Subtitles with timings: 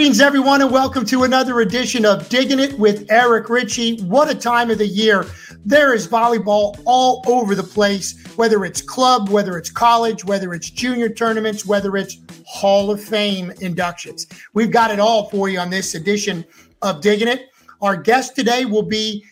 [0.00, 4.00] Greetings, everyone, and welcome to another edition of Digging It with Eric Richey.
[4.04, 5.26] What a time of the year!
[5.66, 10.70] There is volleyball all over the place, whether it's club, whether it's college, whether it's
[10.70, 12.16] junior tournaments, whether it's
[12.46, 14.26] Hall of Fame inductions.
[14.54, 16.46] We've got it all for you on this edition
[16.80, 17.50] of Digging It.
[17.82, 19.26] Our guest today will be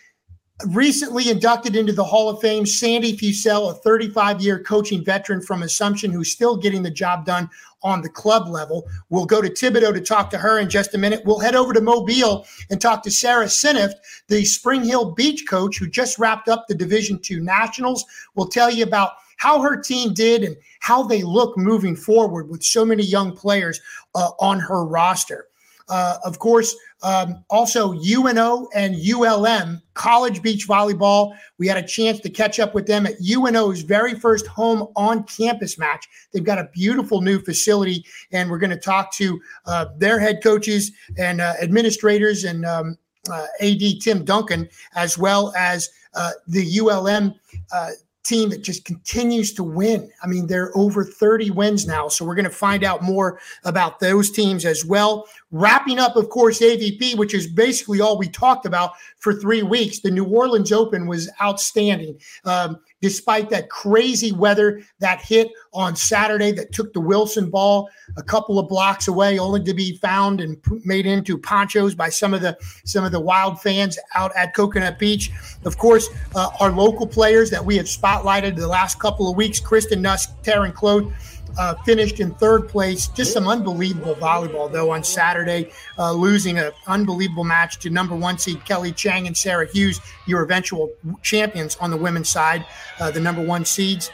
[0.67, 5.62] recently inducted into the Hall of Fame, Sandy Fussell, a 35 year coaching veteran from
[5.62, 7.49] Assumption who's still getting the job done
[7.83, 8.89] on the club level.
[9.09, 11.23] We'll go to Thibodaux to talk to her in just a minute.
[11.25, 13.95] We'll head over to Mobile and talk to Sarah Senft,
[14.27, 18.05] the Spring Hill Beach coach who just wrapped up the Division Two Nationals.
[18.35, 22.65] We'll tell you about how her team did and how they look moving forward with
[22.65, 23.80] so many young players
[24.16, 25.47] uh, on her roster.
[25.88, 31.37] Uh, of course, um, also UNO and ULM College Beach Volleyball.
[31.59, 35.24] We had a chance to catch up with them at UNO's very first home on
[35.24, 36.07] campus match.
[36.32, 40.43] They've got a beautiful new facility, and we're going to talk to uh, their head
[40.43, 42.99] coaches and uh, administrators and um,
[43.30, 47.35] uh, AD Tim Duncan, as well as uh, the ULM
[47.73, 47.91] uh,
[48.29, 50.10] team that just continues to win.
[50.23, 52.09] I mean, they're over 30 wins now.
[52.09, 55.26] So we're going to find out more about those teams as well.
[55.51, 60.01] Wrapping up, of course, AVP, which is basically all we talked about for three weeks.
[60.01, 62.18] The New Orleans Open was outstanding.
[62.45, 68.22] Um, despite that crazy weather that hit on Saturday that took the Wilson ball a
[68.22, 72.41] couple of blocks away, only to be found and made into ponchos by some of
[72.41, 75.31] the some of the wild fans out at Coconut Beach.
[75.65, 79.60] Of course, uh, our local players that we have spotlighted the last couple of weeks:
[79.60, 81.12] Kristen Nuss, Taryn Kloth
[81.59, 83.09] uh, finished in third place.
[83.09, 88.38] Just some unbelievable volleyball, though, on Saturday, uh, losing an unbelievable match to number one
[88.38, 90.91] seed Kelly Cheng and Sarah Hughes, your eventual
[91.22, 92.64] champions on the women's side,
[93.00, 94.10] uh, the number one seeds.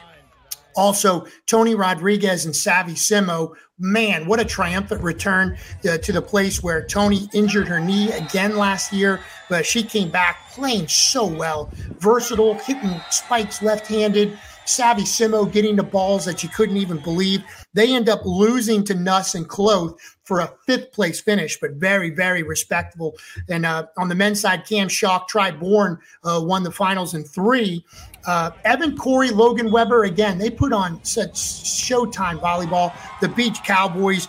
[0.76, 3.54] Also, Toni Rodriguez and Savvy Simo.
[3.78, 5.56] Man, what a triumphant return
[5.88, 10.10] uh, to the place where Toni injured her knee again last year, but she came
[10.10, 14.38] back playing so well, versatile, hitting spikes left handed.
[14.64, 17.44] Savvy Simo getting the balls that you couldn't even believe.
[17.74, 22.10] They end up losing to Nuss and Kloth for a fifth place finish, but very,
[22.10, 23.14] very respectable.
[23.48, 27.24] And uh, on the men's side, Chaim Schalk, Tri Bourne, uh, won the finals in
[27.24, 27.84] three.
[28.26, 32.94] Uh, Evan Cory, Logan Webber, again, they put on such showtime volleyball.
[33.20, 34.28] The Beach Cowboys,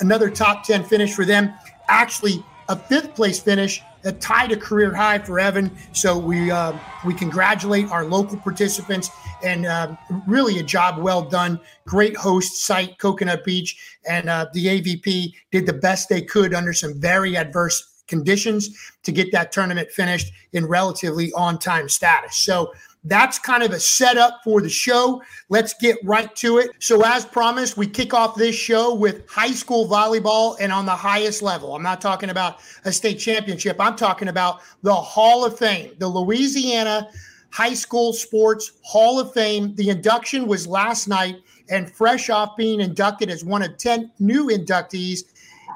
[0.00, 1.54] another top 10 finish for them.
[1.88, 5.70] Actually, a fifth place finish that tied a career high for Evan.
[5.92, 6.72] So we uh,
[7.04, 9.10] we congratulate our local participants
[9.46, 9.96] and uh,
[10.26, 11.60] really a job well done.
[11.86, 16.72] Great host site, Coconut Beach, and uh, the AVP did the best they could under
[16.72, 22.36] some very adverse conditions to get that tournament finished in relatively on time status.
[22.36, 22.72] So
[23.04, 25.22] that's kind of a setup for the show.
[25.48, 26.70] Let's get right to it.
[26.80, 30.94] So, as promised, we kick off this show with high school volleyball and on the
[30.96, 31.76] highest level.
[31.76, 36.08] I'm not talking about a state championship, I'm talking about the Hall of Fame, the
[36.08, 37.08] Louisiana
[37.56, 39.74] High School Sports Hall of Fame.
[39.76, 41.36] The induction was last night,
[41.70, 45.20] and fresh off being inducted as one of 10 new inductees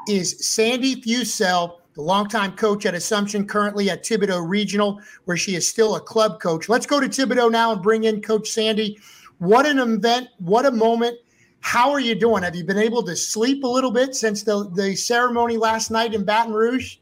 [0.07, 5.67] is Sandy Fussell the longtime coach at Assumption, currently at Thibodaux Regional, where she is
[5.67, 6.69] still a club coach.
[6.69, 8.99] Let's go to Thibodaux now and bring in Coach Sandy.
[9.39, 10.29] What an event!
[10.39, 11.17] What a moment!
[11.61, 12.43] How are you doing?
[12.43, 16.13] Have you been able to sleep a little bit since the, the ceremony last night
[16.13, 16.99] in Baton Rouge?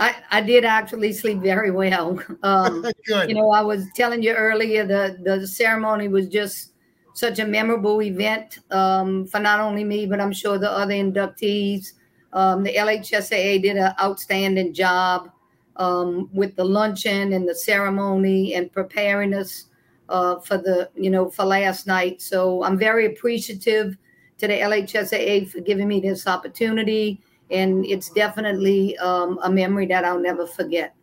[0.00, 2.18] I, I did actually sleep very well.
[2.42, 2.86] Um.
[3.28, 6.72] You know, I was telling you earlier the the ceremony was just
[7.12, 11.92] such a memorable event um, for not only me, but I'm sure the other inductees.
[12.32, 15.30] Um, the LHSAA did an outstanding job
[15.76, 19.66] um, with the luncheon and the ceremony and preparing us
[20.08, 22.22] uh, for the, you know, for last night.
[22.22, 23.96] So I'm very appreciative
[24.38, 27.20] to the LHSAA for giving me this opportunity.
[27.50, 30.94] And it's definitely um, a memory that I'll never forget.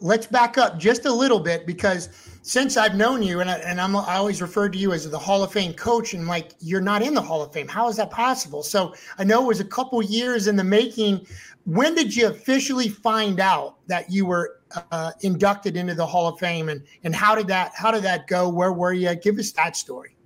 [0.00, 2.08] Let's back up just a little bit because
[2.42, 5.18] since I've known you, and, I, and I'm, I always refer to you as the
[5.18, 7.68] Hall of Fame coach, and like you're not in the Hall of Fame.
[7.68, 8.62] How is that possible?
[8.62, 11.26] So I know it was a couple years in the making.
[11.66, 14.60] When did you officially find out that you were
[14.90, 18.26] uh, inducted into the Hall of Fame, and and how did that how did that
[18.26, 18.48] go?
[18.48, 19.14] Where were you?
[19.16, 20.16] Give us that story.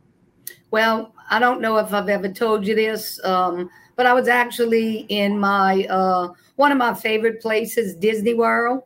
[0.71, 5.06] Well, I don't know if I've ever told you this, um, but I was actually
[5.08, 8.82] in my uh, one of my favorite places, Disney World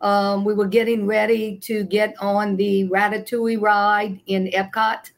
[0.00, 5.10] um, we were getting ready to get on the Ratatouille ride in Epcot,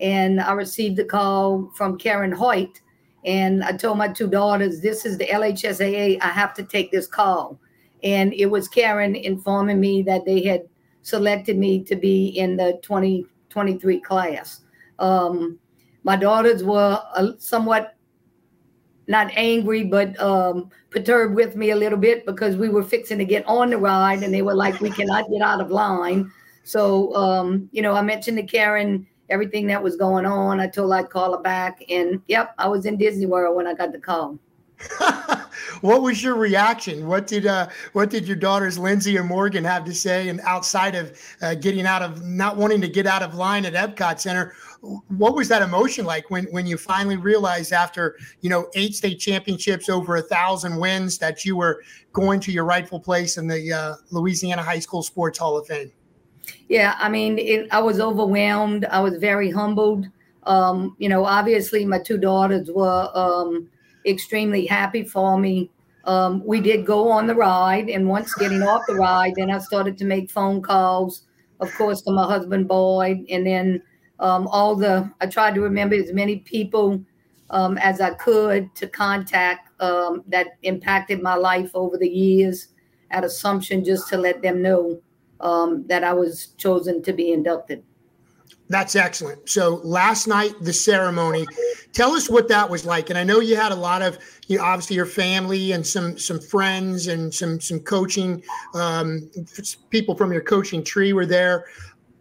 [0.00, 2.80] and I received a call from Karen Hoyt.
[3.24, 6.20] And I told my two daughters, This is the LHSAA.
[6.20, 7.58] I have to take this call.
[8.02, 10.62] And it was Karen informing me that they had
[11.02, 14.62] selected me to be in the 2023 class.
[14.98, 15.58] Um,
[16.02, 17.94] my daughters were uh, somewhat
[19.12, 23.24] not angry, but um, perturbed with me a little bit because we were fixing to
[23.24, 26.32] get on the ride and they were like, we cannot get out of line.
[26.64, 30.60] So, um, you know, I mentioned to Karen everything that was going on.
[30.60, 31.84] I told her I'd call her back.
[31.90, 34.38] And yep, I was in Disney World when I got the call.
[35.82, 37.06] what was your reaction?
[37.06, 40.28] What did uh, what did your daughters Lindsay and Morgan have to say?
[40.28, 43.74] And outside of uh, getting out of not wanting to get out of line at
[43.74, 48.66] Epcot Center, what was that emotion like when when you finally realized after you know
[48.74, 51.82] eight state championships, over a thousand wins, that you were
[52.12, 55.92] going to your rightful place in the uh, Louisiana High School Sports Hall of Fame?
[56.68, 58.84] Yeah, I mean, it, I was overwhelmed.
[58.86, 60.06] I was very humbled.
[60.44, 63.68] Um, you know, obviously, my two daughters were um,
[64.04, 65.70] extremely happy for me.
[66.04, 69.58] Um, we did go on the ride, and once getting off the ride, then I
[69.58, 71.22] started to make phone calls,
[71.60, 73.80] of course, to my husband Boyd, and then
[74.22, 75.10] um, all the.
[75.20, 77.04] I tried to remember as many people
[77.50, 82.68] um, as I could to contact um, that impacted my life over the years
[83.10, 85.00] at Assumption, just to let them know
[85.40, 87.82] um, that I was chosen to be inducted.
[88.68, 89.50] That's excellent.
[89.50, 91.46] So last night, the ceremony.
[91.92, 93.10] Tell us what that was like.
[93.10, 96.16] And I know you had a lot of, you know, obviously your family and some
[96.16, 98.42] some friends and some some coaching
[98.74, 99.30] um,
[99.90, 101.66] people from your coaching tree were there.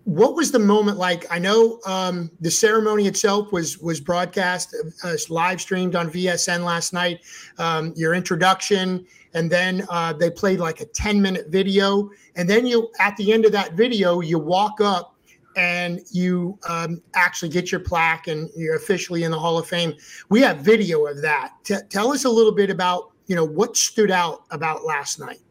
[0.06, 1.25] What was the moment like?
[1.30, 6.92] I know um, the ceremony itself was was broadcast, uh, live streamed on VSN last
[6.92, 7.19] night.
[7.59, 9.06] Um, your introduction,
[9.36, 13.31] and then uh, they played like a ten minute video, and then you at the
[13.31, 15.15] end of that video, you walk up
[15.56, 19.94] and you um, actually get your plaque and you're officially in the Hall of Fame.
[20.30, 21.53] We have video of that.
[21.63, 25.42] T- tell us a little bit about you know what stood out about last night.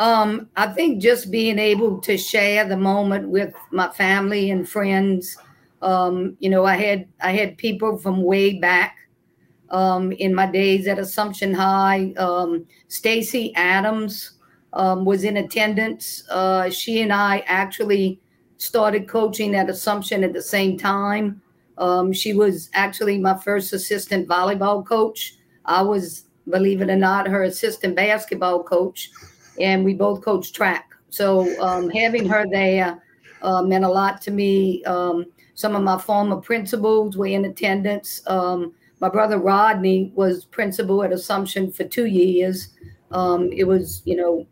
[0.00, 5.36] Um, I think just being able to share the moment with my family and friends.
[5.82, 8.96] Um, you know, I had I had people from way back
[9.68, 12.14] um, in my days at Assumption High.
[12.16, 14.32] Um, Stacy Adams
[14.72, 16.24] um, was in attendance.
[16.30, 18.20] Uh, she and I actually
[18.56, 21.42] started coaching at Assumption at the same time.
[21.76, 25.36] Um, she was actually my first assistant volleyball coach.
[25.66, 29.10] I was, believe it or not, her assistant basketball coach,
[29.60, 30.90] and we both coached track.
[31.10, 33.02] So um, having her there
[33.42, 34.84] uh, meant a lot to me.
[34.84, 38.22] Um, some of my former principals were in attendance.
[38.26, 42.68] Um, my brother Rodney was principal at Assumption for two years.
[43.10, 44.46] Um, it was, you know,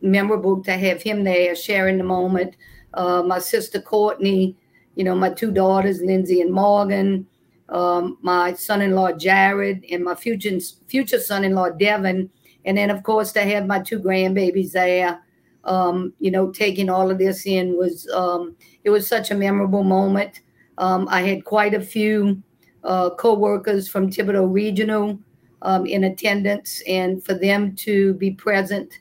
[0.00, 2.56] memorable to have him there sharing the moment
[2.94, 4.56] uh, my sister Courtney,
[4.94, 7.26] you know, my two daughters, Lindsay and Morgan,
[7.68, 12.30] um, my son-in-law Jared, and my future future son-in-law Devin,
[12.64, 15.20] and then of course to have my two grandbabies there.
[15.64, 19.82] Um, you know, taking all of this in was um, it was such a memorable
[19.82, 20.40] moment.
[20.76, 22.42] Um, I had quite a few
[22.82, 25.18] uh, co-workers from Thibodaux Regional
[25.62, 28.98] um, in attendance, and for them to be present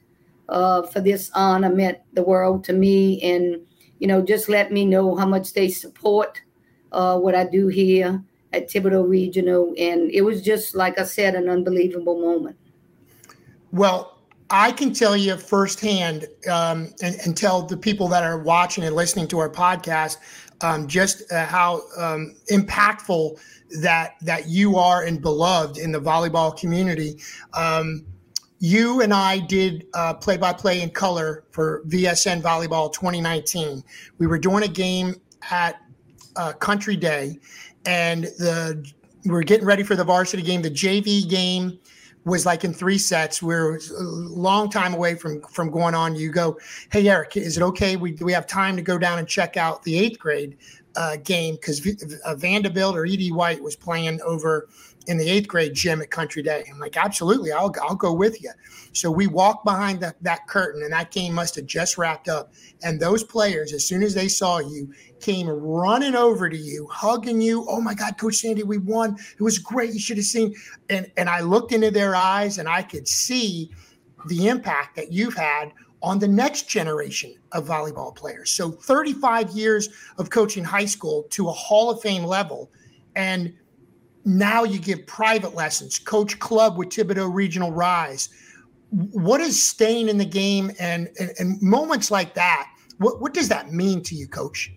[0.47, 3.21] uh, for this honor meant the world to me.
[3.21, 3.59] And
[3.99, 6.41] you know, just let me know how much they support
[6.91, 8.21] uh, what I do here
[8.53, 9.73] at Thibodaux Regional.
[9.77, 12.57] And it was just, like I said, an unbelievable moment.
[13.73, 14.19] Well,
[14.51, 18.95] I can tell you firsthand um, and, and, tell the people that are watching and
[18.95, 20.17] listening to our podcast
[20.61, 23.39] um, just uh, how um, impactful
[23.81, 27.19] that that you are and beloved in the volleyball community.
[27.55, 28.05] Um,
[28.59, 29.87] you and I did
[30.21, 33.83] play by play in color for VSN Volleyball 2019.
[34.19, 35.15] We were doing a game
[35.49, 35.81] at
[36.35, 37.39] uh, Country Day,
[37.87, 38.85] and the
[39.25, 40.61] we're getting ready for the varsity game.
[40.61, 41.79] The JV game
[42.25, 43.41] was like in three sets.
[43.41, 46.15] We are a long time away from from going on.
[46.15, 46.57] You go,
[46.91, 47.95] hey Eric, is it okay?
[47.95, 50.57] We do we have time to go down and check out the eighth grade
[50.95, 54.69] uh, game because v- uh, Vandebilt or Ed White was playing over
[55.07, 56.63] in the eighth grade gym at Country Day.
[56.71, 58.51] I'm like, absolutely, I'll, I'll go with you.
[58.93, 62.53] So we walked behind the, that curtain, and that game must have just wrapped up.
[62.83, 67.41] And those players, as soon as they saw you, came running over to you, hugging
[67.41, 67.65] you.
[67.67, 69.17] Oh my God, Coach Sandy, we won.
[69.37, 69.93] It was great.
[69.93, 70.55] You should have seen.
[70.89, 73.71] And and I looked into their eyes, and I could see
[74.27, 78.51] the impact that you've had on the next generation of volleyball players.
[78.51, 82.69] So 35 years of coaching high school to a Hall of Fame level,
[83.15, 83.53] and
[84.25, 88.29] now you give private lessons, coach club with Thibodaux Regional Rise.
[88.89, 92.69] What is staying in the game and, and, and moments like that?
[92.99, 94.71] What, what does that mean to you, coach?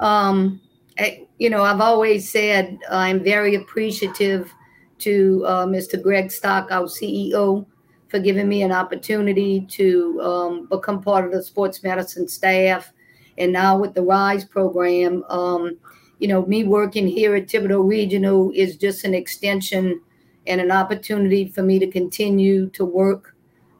[0.00, 0.60] Um,
[0.98, 4.52] I, you know, I've always said I'm very appreciative
[4.98, 6.00] to uh, Mr.
[6.00, 7.66] Greg Stock, our CEO,
[8.08, 12.92] for giving me an opportunity to um, become part of the sports medicine staff.
[13.36, 15.78] And now with the RISE program, um,
[16.18, 20.00] you know, me working here at Thibodaux Regional is just an extension
[20.46, 23.34] and an opportunity for me to continue to work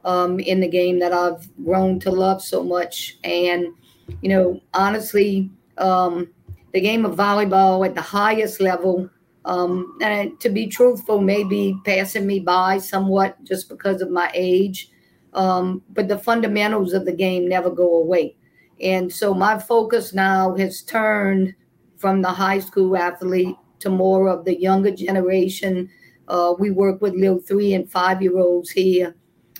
[0.04, 3.18] um, in the game that I've grown to love so much.
[3.24, 3.68] And,
[4.22, 6.28] you know, honestly, um,
[6.72, 9.08] the game of volleyball at the highest level,
[9.44, 14.90] um, and to be truthful, maybe passing me by somewhat just because of my age.
[15.32, 18.36] Um, but the fundamentals of the game never go away.
[18.80, 21.54] And so my focus now has turned
[21.98, 25.90] from the high school athlete to more of the younger generation.
[26.28, 29.14] Uh, we work with little three and five year olds here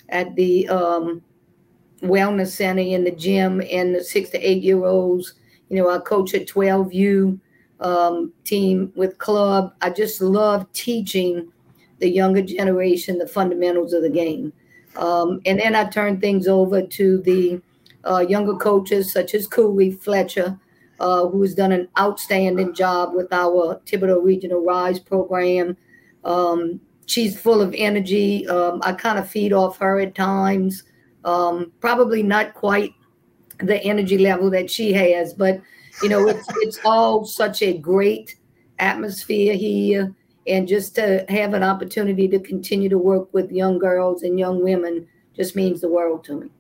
[0.08, 1.22] at the um,
[2.02, 5.34] wellness center in the gym, and the six to eight year olds.
[5.68, 7.38] You know, I coach a 12U
[7.80, 9.74] um, team with club.
[9.82, 11.52] I just love teaching
[11.98, 14.52] the younger generation the fundamentals of the game.
[14.96, 17.60] Um, and then I turn things over to the
[18.08, 20.58] uh, younger coaches such as Callie Fletcher,
[21.00, 25.76] uh, who has done an outstanding job with our Thibodaux Regional Rise program.
[26.24, 28.46] Um, she's full of energy.
[28.48, 30.84] Um, I kind of feed off her at times.
[31.24, 32.94] Um, probably not quite
[33.58, 35.60] the energy level that she has, but
[36.02, 38.36] you know, it's it's all such a great
[38.78, 40.14] atmosphere here,
[40.46, 44.62] and just to have an opportunity to continue to work with young girls and young
[44.62, 46.50] women just means the world to me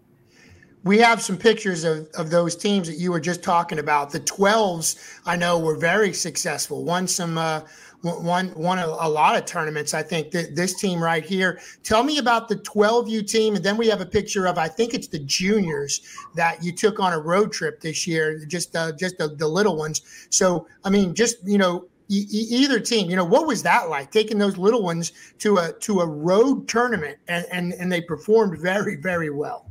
[0.84, 4.10] we have some pictures of, of those teams that you were just talking about.
[4.10, 6.84] The 12s, I know, were very successful.
[6.84, 7.62] Won some, uh,
[8.02, 9.92] won won a, a, lot of tournaments.
[9.92, 11.60] I think that this team right here.
[11.82, 14.94] Tell me about the 12U team, and then we have a picture of I think
[14.94, 16.00] it's the juniors
[16.36, 18.44] that you took on a road trip this year.
[18.46, 20.02] Just uh, just the, the little ones.
[20.30, 24.38] So I mean, just you know, either team you know what was that like taking
[24.38, 28.96] those little ones to a to a road tournament and and, and they performed very
[28.96, 29.66] very well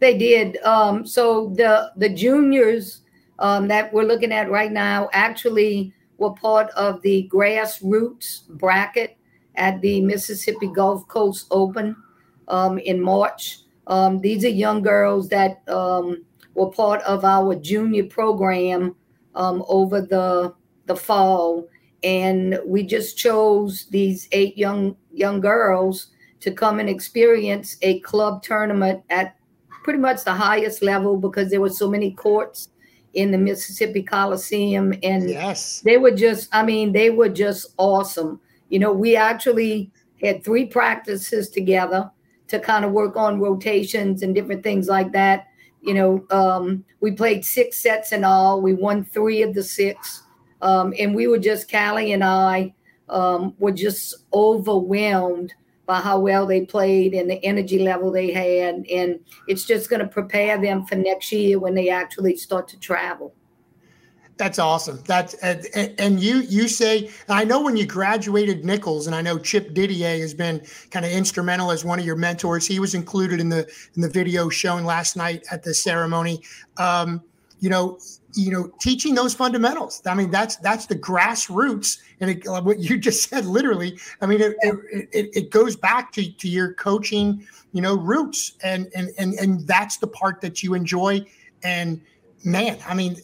[0.00, 0.56] they did.
[0.62, 3.02] Um, so the the juniors
[3.38, 9.16] um, that we're looking at right now actually were part of the grassroots bracket
[9.56, 11.96] at the Mississippi Gulf Coast Open
[12.48, 13.58] um, in March.
[13.86, 18.96] Um, these are young girls that um, were part of our junior program
[19.34, 20.54] um, over the
[20.86, 21.66] the fall,
[22.02, 26.08] and we just chose these eight young young girls
[26.40, 29.36] to come and experience a club tournament at
[29.86, 32.70] pretty much the highest level because there were so many courts
[33.14, 34.92] in the Mississippi Coliseum.
[35.04, 35.80] And yes.
[35.82, 38.40] they were just, I mean, they were just awesome.
[38.68, 42.10] You know, we actually had three practices together
[42.48, 45.46] to kind of work on rotations and different things like that.
[45.82, 48.60] You know, um, we played six sets in all.
[48.60, 50.24] We won three of the six.
[50.62, 52.74] Um, and we were just, Callie and I
[53.08, 55.54] um, were just overwhelmed
[55.86, 58.84] by how well they played and the energy level they had.
[58.86, 62.78] And it's just going to prepare them for next year when they actually start to
[62.78, 63.34] travel.
[64.38, 65.02] That's awesome.
[65.06, 65.66] That's and,
[65.98, 70.18] and you you say I know when you graduated Nicholls, and I know Chip Didier
[70.18, 72.66] has been kind of instrumental as one of your mentors.
[72.66, 76.42] He was included in the in the video shown last night at the ceremony.
[76.76, 77.22] Um,
[77.60, 77.98] you know,
[78.36, 80.02] you know, teaching those fundamentals.
[80.04, 83.98] I mean, that's that's the grassroots, and it, uh, what you just said, literally.
[84.20, 88.52] I mean, it, it, it, it goes back to, to your coaching, you know, roots,
[88.62, 91.24] and and and and that's the part that you enjoy.
[91.62, 92.00] And
[92.44, 93.16] man, I mean,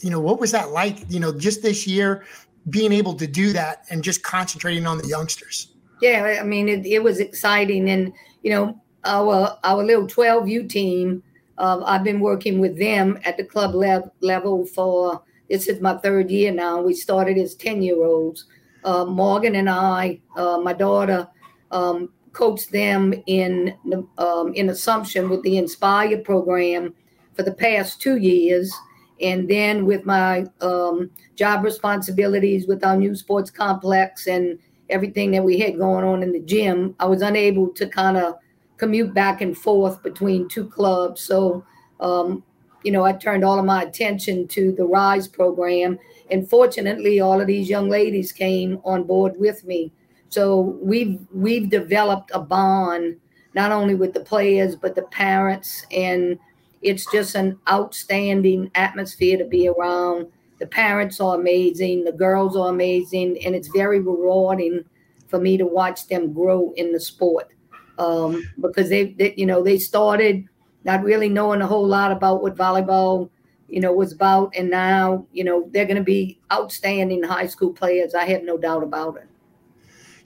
[0.00, 1.04] you know, what was that like?
[1.10, 2.24] You know, just this year,
[2.70, 5.68] being able to do that and just concentrating on the youngsters.
[6.00, 11.22] Yeah, I mean, it, it was exciting, and you know, our our little 12U team
[11.58, 15.96] uh, I've been working with them at the club lev- level for this is my
[15.98, 16.80] third year now.
[16.82, 18.46] We started as 10 year olds.
[18.84, 21.28] Uh, Morgan and I, uh, my daughter,
[21.70, 23.74] um, coached them in
[24.18, 26.94] um, in Assumption with the Inspire program
[27.34, 28.72] for the past two years.
[29.20, 34.58] And then with my um, job responsibilities with our new sports complex and
[34.90, 38.34] everything that we had going on in the gym, I was unable to kind of
[38.76, 41.22] commute back and forth between two clubs.
[41.22, 41.64] So,
[42.00, 42.42] um,
[42.82, 45.98] you know, I turned all of my attention to the Rise program.
[46.30, 49.92] And fortunately, all of these young ladies came on board with me.
[50.28, 53.16] So we've we've developed a bond
[53.54, 56.38] not only with the players but the parents, and
[56.82, 60.26] it's just an outstanding atmosphere to be around.
[60.58, 64.84] The parents are amazing, the girls are amazing, and it's very rewarding
[65.28, 67.52] for me to watch them grow in the sport
[67.98, 70.44] um, because they, they, you know, they started
[70.84, 73.28] not really knowing a whole lot about what volleyball,
[73.68, 77.72] you know, was about, and now, you know, they're going to be outstanding high school
[77.72, 78.14] players.
[78.14, 79.28] I have no doubt about it.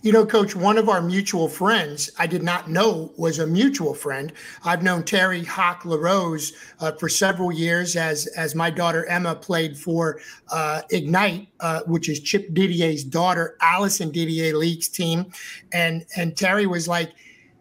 [0.03, 3.93] You know, Coach, one of our mutual friends, I did not know was a mutual
[3.93, 4.33] friend.
[4.65, 9.77] I've known Terry Hawk LaRose uh, for several years as, as my daughter Emma played
[9.77, 10.19] for
[10.51, 15.31] uh, Ignite, uh, which is Chip Didier's daughter, Allison Didier League's team.
[15.73, 17.13] And, and Terry was like,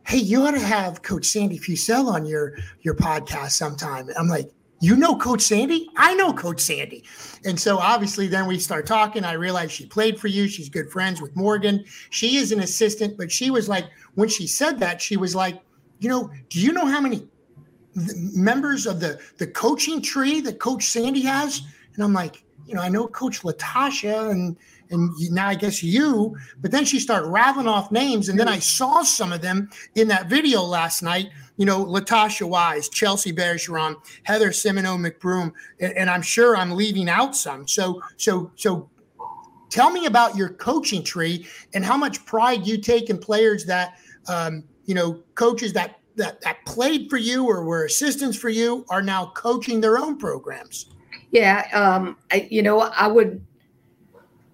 [0.09, 4.09] hey, you ought to have Coach Sandy Fussell on your, your podcast sometime.
[4.17, 4.49] I'm like,
[4.81, 5.87] you know Coach Sandy?
[5.97, 7.03] I know Coach Sandy.
[7.45, 9.23] And so obviously then we start talking.
[9.23, 10.47] I realized she played for you.
[10.47, 11.85] She's good friends with Morgan.
[12.09, 13.85] She is an assistant, but she was like,
[14.15, 15.61] when she said that, she was like,
[15.99, 17.27] you know, do you know how many
[17.93, 21.61] members of the the coaching tree that Coach Sandy has?
[21.93, 24.57] And I'm like, you know, I know Coach Latasha and
[24.89, 28.59] and now I guess you, but then she started rattling off names, and then I
[28.59, 31.29] saw some of them in that video last night.
[31.57, 37.09] You know, Latasha Wise, Chelsea Bergeron, Heather Simino McBroom, and, and I'm sure I'm leaving
[37.09, 37.67] out some.
[37.67, 38.89] So, so, so,
[39.69, 43.99] tell me about your coaching tree and how much pride you take in players that,
[44.27, 48.85] um, you know, coaches that that that played for you or were assistants for you
[48.89, 50.87] are now coaching their own programs.
[51.31, 53.45] Yeah, um, I, you know, I would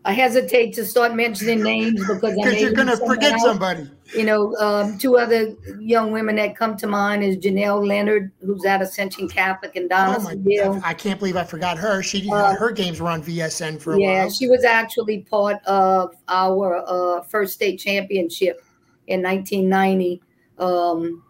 [0.06, 3.90] I hesitate to start mentioning names because you're going to forget somebody.
[4.16, 8.64] You know, um, two other young women that come to mind is Janelle Leonard, who's
[8.66, 10.76] at Ascension Catholic in Donaldsonville.
[10.76, 12.04] Oh I can't believe I forgot her.
[12.04, 14.16] She uh, her games were on VSN for a yeah, while.
[14.26, 18.62] Yeah, she was actually part of our uh, first state championship
[19.08, 20.22] in 1990.
[20.60, 21.24] Um,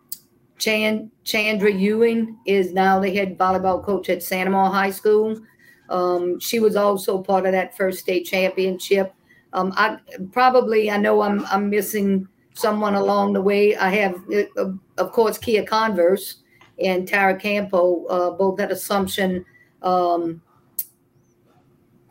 [0.58, 5.39] Chan, Chandra Ewing is now the head volleyball coach at Santa Sanibel High School.
[5.89, 9.13] Um, she was also part of that first state championship.
[9.53, 9.97] Um, I
[10.31, 13.75] probably I know I'm I'm missing someone along the way.
[13.75, 14.15] I have,
[14.57, 16.37] uh, of course, Kia Converse
[16.83, 19.45] and Tara Campo, uh, both at Assumption.
[19.81, 20.41] Um,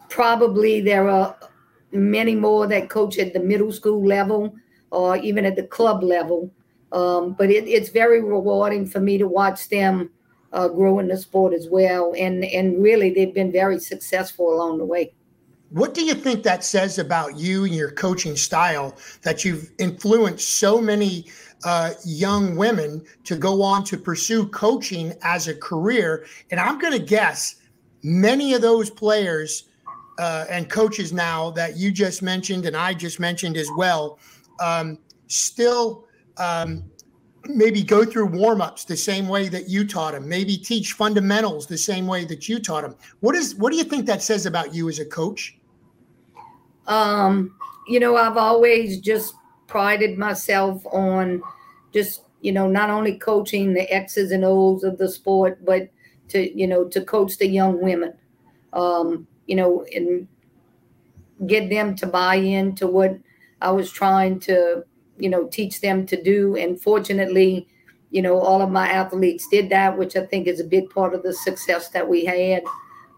[0.08, 1.36] probably there are
[1.92, 4.54] many more that coach at the middle school level
[4.90, 6.52] or even at the club level.
[6.92, 10.10] Um, but it, it's very rewarding for me to watch them
[10.54, 12.14] uh, grow in the sport as well.
[12.16, 15.12] And and really, they've been very successful along the way.
[15.70, 20.48] What do you think that says about you and your coaching style that you've influenced
[20.48, 21.26] so many
[21.64, 26.26] uh, young women to go on to pursue coaching as a career?
[26.50, 27.56] And I'm going to guess
[28.04, 29.64] many of those players
[30.18, 34.20] uh, and coaches now that you just mentioned and I just mentioned as well
[34.60, 36.04] um, still
[36.36, 36.84] um,
[37.46, 41.78] maybe go through warm-ups the same way that you taught them maybe teach fundamentals the
[41.78, 42.94] same way that you taught them.
[43.20, 45.56] What is what do you think that says about you as a coach?
[46.86, 49.34] Um you know i've always just
[49.66, 51.42] prided myself on
[51.92, 55.90] just you know not only coaching the x's and o's of the sport but
[56.28, 58.14] to you know to coach the young women.
[58.72, 60.26] Um you know and
[61.46, 63.18] get them to buy into what
[63.60, 64.84] i was trying to
[65.18, 66.56] you know teach them to do.
[66.56, 67.68] And fortunately
[68.10, 71.14] you know all of my athletes did that which i think is a big part
[71.14, 72.62] of the success that we had.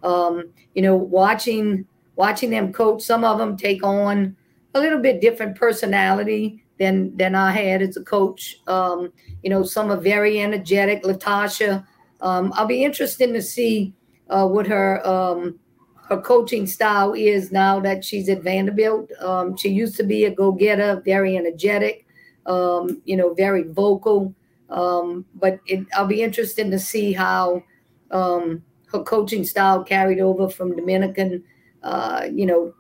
[0.03, 4.37] Um, you know watching watching them coach some of them take on
[4.75, 8.57] a little bit different personality than than i had as a coach.
[8.67, 11.03] Um, you know some are very energetic.
[11.03, 11.87] Latasha
[12.21, 13.95] um, i'll be interested to see
[14.31, 15.59] uh, what her um,
[16.09, 19.11] her coaching style is now that she's at Vandebilt.
[19.23, 22.07] Um, she used to be a go getter, very energetic,
[22.47, 24.35] um, you know, very vocal.
[24.71, 27.63] Um, but it, I'll be interested to see how
[28.11, 31.43] um, her coaching style carried over from Dominican.
[31.83, 32.73] Uh, you know,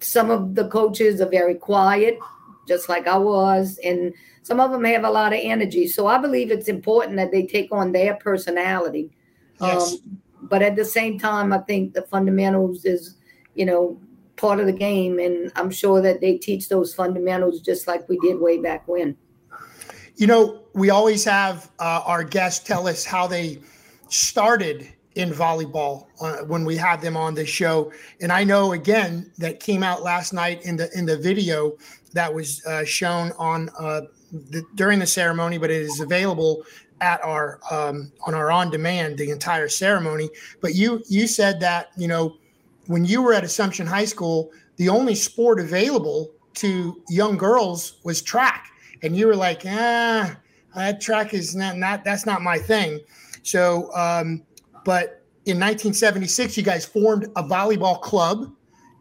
[0.00, 2.18] some of the coaches are very quiet,
[2.66, 5.86] just like I was, and some of them have a lot of energy.
[5.86, 9.10] So I believe it's important that they take on their personality.
[9.60, 9.94] Yes.
[9.94, 13.16] Um, but at the same time, I think the fundamentals is,
[13.54, 14.00] you know,
[14.36, 18.18] part of the game, and I'm sure that they teach those fundamentals just like we
[18.18, 19.16] did way back when.
[20.16, 23.58] You know, we always have uh, our guests tell us how they
[24.08, 29.30] started in volleyball uh, when we have them on the show, and I know again
[29.38, 31.76] that came out last night in the in the video
[32.12, 34.02] that was uh, shown on uh,
[34.32, 36.64] the, during the ceremony, but it is available
[37.04, 40.30] at our um, on our on demand the entire ceremony.
[40.60, 42.38] But you you said that you know
[42.86, 48.22] when you were at Assumption High School, the only sport available to young girls was
[48.22, 48.70] track,
[49.02, 50.36] and you were like, ah,
[50.74, 53.00] that track is not not that's not my thing.
[53.42, 54.42] So, um,
[54.84, 58.50] but in 1976, you guys formed a volleyball club.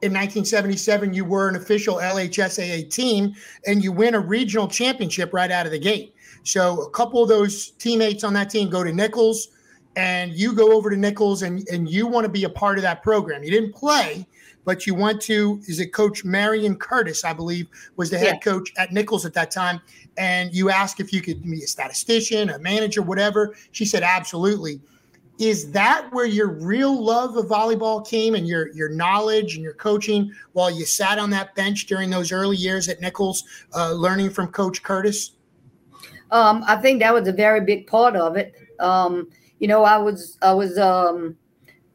[0.02, 3.34] In 1977, you were an official LHSAA team,
[3.66, 6.14] and you win a regional championship right out of the gate.
[6.44, 9.50] So a couple of those teammates on that team go to Nicholls,
[9.96, 12.82] and you go over to Nicholls, and and you want to be a part of
[12.84, 13.44] that program.
[13.44, 14.28] You didn't play,
[14.66, 18.52] but you went to is it Coach Marion Curtis, I believe, was the head yeah.
[18.52, 19.82] coach at Nicholls at that time,
[20.18, 23.56] and you asked if you could be a statistician, a manager, whatever.
[23.72, 24.82] She said absolutely.
[25.40, 29.74] Is that where your real love of volleyball came, and your your knowledge and your
[29.74, 34.30] coaching while you sat on that bench during those early years at Nicholls, uh, learning
[34.30, 35.32] from Coach Curtis?
[36.34, 38.56] Um, I think that was a very big part of it.
[38.80, 41.38] Um, you know, I was I was um,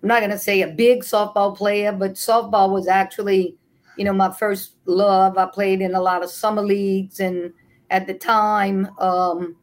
[0.00, 3.56] I'm not going to say a big softball player, but softball was actually,
[3.96, 5.36] you know, my first love.
[5.36, 7.52] I played in a lot of summer leagues, and
[7.90, 9.56] at the time, um,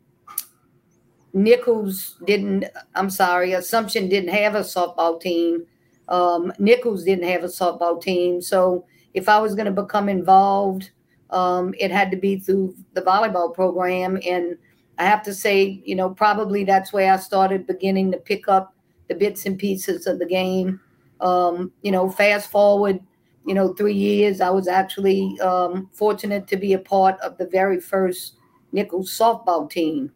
[1.34, 2.66] Nicholls didn't.
[2.96, 5.66] I'm sorry, Assumption didn't have a softball team.
[6.10, 10.92] Um, Nicholls didn't have a softball team, so if I was going to become involved,
[11.32, 14.20] um, it had to be through the volleyball program.
[14.28, 14.58] And
[14.98, 18.74] I have to say, you know, probably that's where I started beginning to pick up
[19.08, 20.80] the bits and pieces of the game.
[21.22, 23.00] Um, you know, fast forward,
[23.46, 27.48] you know, three years, I was actually um, fortunate to be a part of the
[27.48, 28.38] very first
[28.72, 30.12] Nicholls softball team,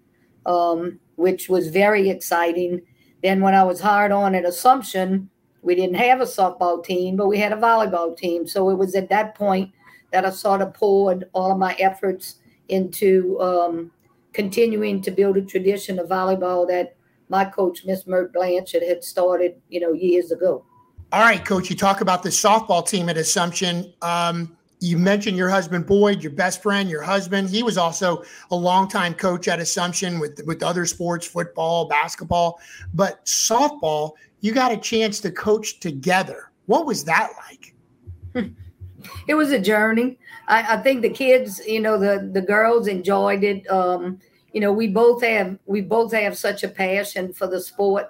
[0.45, 2.81] um, which was very exciting.
[3.21, 5.29] Then, when I was hired on at Assumption,
[5.61, 8.47] we didn't have a softball team, but we had a volleyball team.
[8.47, 9.71] So it was at that point
[10.11, 12.35] that I sort of poured all of my efforts
[12.67, 13.91] into um,
[14.33, 16.95] continuing to build a tradition of volleyball that
[17.29, 20.65] my coach, Miss Mert Blanchard, had started, you know, years ago.
[21.11, 23.93] All right, coach, you talk about the softball team at Assumption.
[24.01, 27.49] Um, you mentioned your husband Boyd, your best friend, your husband.
[27.49, 32.59] He was also a longtime coach at Assumption with with other sports, football, basketball,
[32.93, 34.13] but softball.
[34.41, 36.51] You got a chance to coach together.
[36.67, 38.51] What was that like?
[39.27, 40.17] it was a journey.
[40.47, 43.69] I, I, think the kids, you know, the the girls enjoyed it.
[43.69, 44.19] Um,
[44.53, 48.09] you know, we both have we both have such a passion for the sport.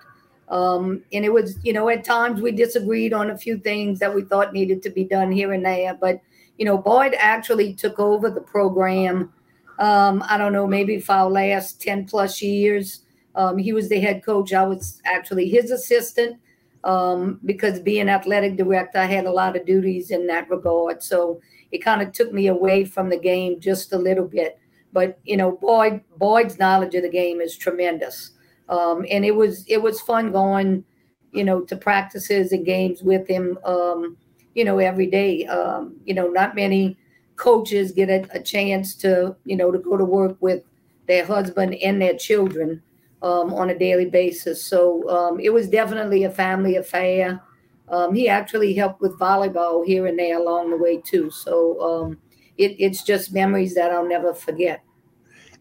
[0.50, 4.14] Um, and it was, you know, at times we disagreed on a few things that
[4.14, 5.94] we thought needed to be done here and there.
[5.94, 6.22] But,
[6.58, 9.32] you know, Boyd actually took over the program.
[9.78, 13.02] Um, I don't know, maybe for our last 10 plus years.
[13.36, 14.52] Um, he was the head coach.
[14.52, 16.40] I was actually his assistant
[16.84, 21.04] um, because being athletic director, I had a lot of duties in that regard.
[21.04, 24.60] So it kind of took me away from the game just a little bit.
[24.92, 28.32] But you know, Boyd Boyd's knowledge of the game is tremendous,
[28.70, 30.84] um, and it was it was fun going,
[31.32, 33.60] you know, to practices and games with him.
[33.64, 34.18] Um,
[34.56, 35.46] you know, every day.
[35.46, 36.98] Um, you know, not many
[37.36, 40.62] coaches get a, a, chance to you know to go to work with
[41.08, 42.82] their husband and their children
[43.22, 44.64] um, on a daily basis.
[44.64, 47.42] So um, it was definitely a family affair.
[47.90, 51.30] Um, he actually helped with volleyball here and there along the way too.
[51.32, 52.18] So um,
[52.58, 54.84] it, it's just memories that I'll never forget.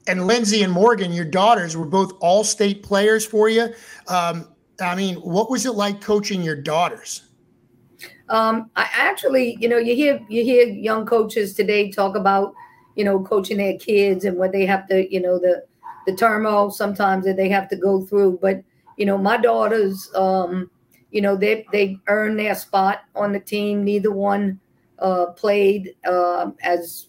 [0.07, 3.69] And Lindsay and Morgan, your daughters, were both all state players for you.
[4.09, 4.49] Um,
[4.81, 7.29] I mean, what was it like coaching your daughters?
[8.29, 12.55] Um, I actually, you know, you hear you hear young coaches today talk about,
[12.95, 15.65] you know, coaching their kids and what they have to, you know, the
[16.09, 18.39] the turmoil sometimes that they have to go through.
[18.41, 18.63] But
[18.97, 20.71] you know, my daughters, um,
[21.11, 23.85] you know, they they earn their spot on the team.
[23.85, 24.59] Neither one
[25.01, 27.09] uh, played uh, as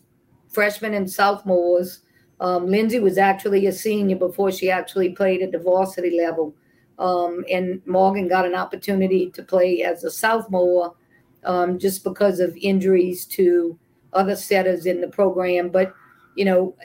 [0.50, 2.02] freshmen and sophomores.
[2.42, 6.54] Um, Lindsay was actually a senior before she actually played at the varsity level.
[6.98, 10.94] Um, and Morgan got an opportunity to play as a sophomore
[11.46, 13.80] um, just because of injuries to
[14.12, 15.70] other setters in the program.
[15.70, 15.94] But,
[16.36, 16.76] you know,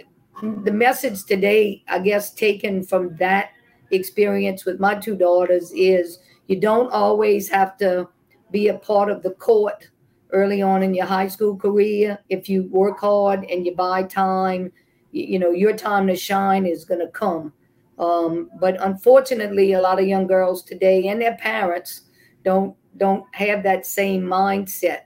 [0.42, 3.50] the message today, I guess, taken from that
[3.90, 8.08] experience with my two daughters is you don't always have to
[8.50, 9.88] be a part of the court
[10.32, 12.18] early on in your high school career.
[12.28, 14.72] If you work hard and you buy time,
[15.12, 17.52] you, you know, your time to shine is going to come.
[17.98, 22.02] Um, but unfortunately, a lot of young girls today and their parents
[22.44, 25.02] don't don't have that same mindset.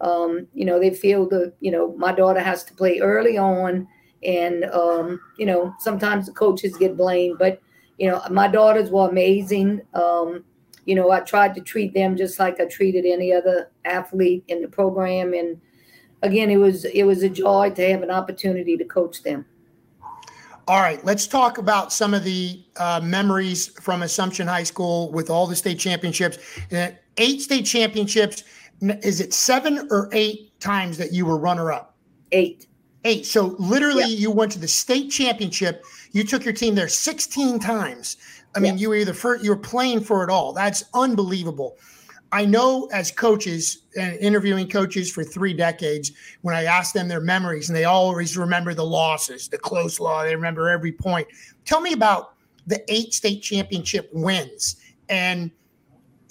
[0.00, 3.86] Um, you know, they feel the you know my daughter has to play early on,
[4.24, 7.38] and um, you know sometimes the coaches get blamed.
[7.38, 7.60] But
[7.98, 9.82] you know, my daughters were amazing.
[9.94, 10.44] Um,
[10.84, 14.62] you know, I tried to treat them just like I treated any other athlete in
[14.62, 15.32] the program.
[15.32, 15.60] And
[16.22, 19.46] again, it was it was a joy to have an opportunity to coach them.
[20.68, 25.28] All right, let's talk about some of the uh, memories from Assumption High School with
[25.28, 26.38] all the state championships.
[26.72, 28.44] Uh, eight state championships.
[28.80, 31.96] Is it seven or eight times that you were runner up?
[32.32, 32.66] Eight.
[33.04, 33.26] Eight.
[33.26, 35.84] So literally, you went to the state championship.
[36.12, 38.16] You took your team there 16 times.
[38.54, 40.52] I mean, you were either first, you were playing for it all.
[40.52, 41.78] That's unbelievable.
[42.30, 46.12] I know as coaches and interviewing coaches for three decades,
[46.42, 50.22] when I ask them their memories, and they always remember the losses, the close law,
[50.22, 51.28] they remember every point.
[51.64, 52.34] Tell me about
[52.66, 54.76] the eight state championship wins
[55.08, 55.50] and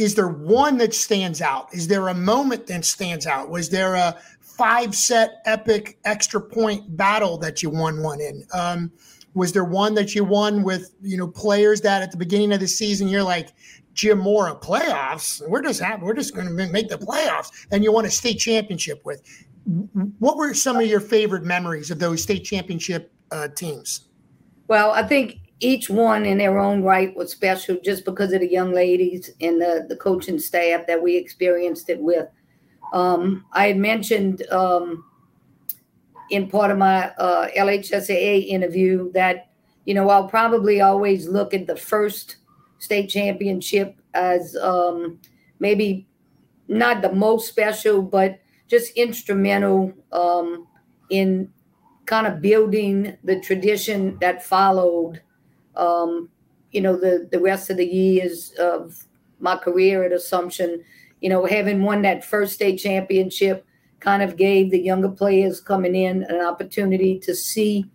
[0.01, 1.71] is there one that stands out?
[1.73, 3.49] Is there a moment that stands out?
[3.49, 4.17] Was there a
[4.62, 8.45] five set epic extra point battle that you won one in?
[8.54, 8.91] Um,
[9.34, 12.60] was there one that you won with you know players that at the beginning of
[12.60, 13.54] the season you're like
[13.95, 15.41] Jim Mora playoffs?
[15.50, 18.38] We're just happy, we're just going to make the playoffs, and you won a state
[18.38, 19.24] championship with.
[20.19, 24.10] What were some of your favorite memories of those state championship uh, teams?
[24.67, 28.52] Well, I think each one in their own right was special just because of the
[28.52, 32.28] young ladies and the, the coaching staff that we experienced it with.
[32.91, 35.06] Um, I had mentioned um,
[36.30, 39.49] in part of my uh, LHSAA interview that,
[39.86, 42.38] you know, I'll probably always look at the first
[42.80, 45.19] state championship as um,
[45.60, 46.08] maybe
[46.67, 50.67] not the most special, but just instrumental um,
[51.10, 51.49] in
[52.06, 55.21] kind of building the tradition that followed
[55.75, 56.30] um,
[56.71, 59.06] you know, the, the rest of the years of
[59.39, 60.84] my career at Assumption,
[61.21, 63.65] you know, having won that first state championship
[63.99, 67.86] kind of gave the younger players coming in an opportunity to see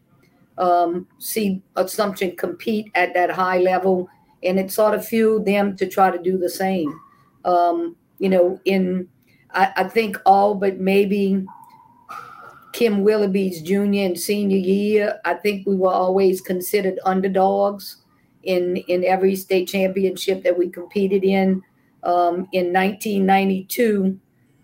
[0.58, 4.08] um, see Assumption compete at that high level,
[4.42, 6.98] and it sort of fueled them to try to do the same.
[7.44, 9.08] Um, you know, in
[9.50, 11.44] I, I, think all but maybe
[12.72, 18.02] Kim Willoughby's junior and senior year, I think we were always considered underdogs
[18.42, 21.62] in in every state championship that we competed in.
[22.07, 24.19] Um, in 1992,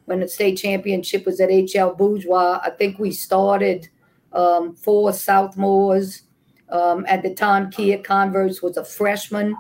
[0.05, 3.89] when the state championship was at HL Bourgeois, I think we started
[4.33, 6.23] um, four Southmores.
[6.71, 9.57] Um, at the time, Kia Converse was a freshman.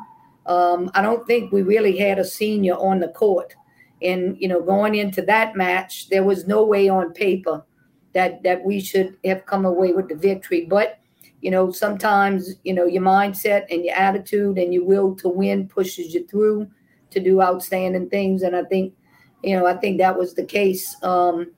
[0.46, 3.54] Um, I don't think we really had a senior on the court.
[4.00, 7.64] And, you know, going into that match, there was no way on paper
[8.12, 10.66] that that we should have come away with the victory.
[10.68, 10.98] But
[11.40, 15.66] you know, sometimes you know your mindset and your attitude and your will to win
[15.66, 16.68] pushes you through
[17.12, 18.42] to do outstanding things.
[18.42, 18.94] And I think,
[19.42, 20.96] you know, I think that was the case.
[21.02, 21.52] Um,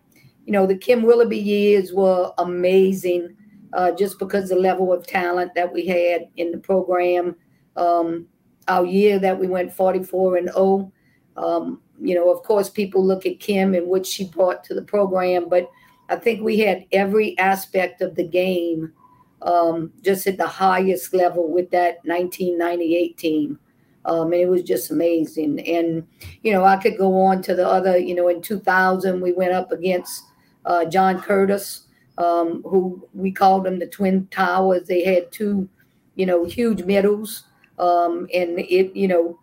[0.46, 3.34] you know, the Kim Willoughby years were amazing,
[3.72, 7.36] uh, just because the level of talent that we had in the program.
[7.76, 8.26] Um,
[8.68, 10.92] our year that we went 44 and 0.
[11.36, 14.82] Um, you know, of course, people look at Kim and what she brought to the
[14.82, 15.70] program, but
[16.08, 18.92] I think we had every aspect of the game
[19.42, 23.58] um, just at the highest level with that 1998 team.
[24.06, 25.60] Um, and it was just amazing.
[25.66, 26.06] And,
[26.42, 29.52] you know, I could go on to the other, you know, in 2000, we went
[29.52, 30.24] up against
[30.66, 31.86] uh, John Curtis,
[32.18, 34.86] um, who we called them the Twin Towers.
[34.86, 35.68] They had two,
[36.16, 37.44] you know, huge medals.
[37.78, 39.38] Um, and it, you know,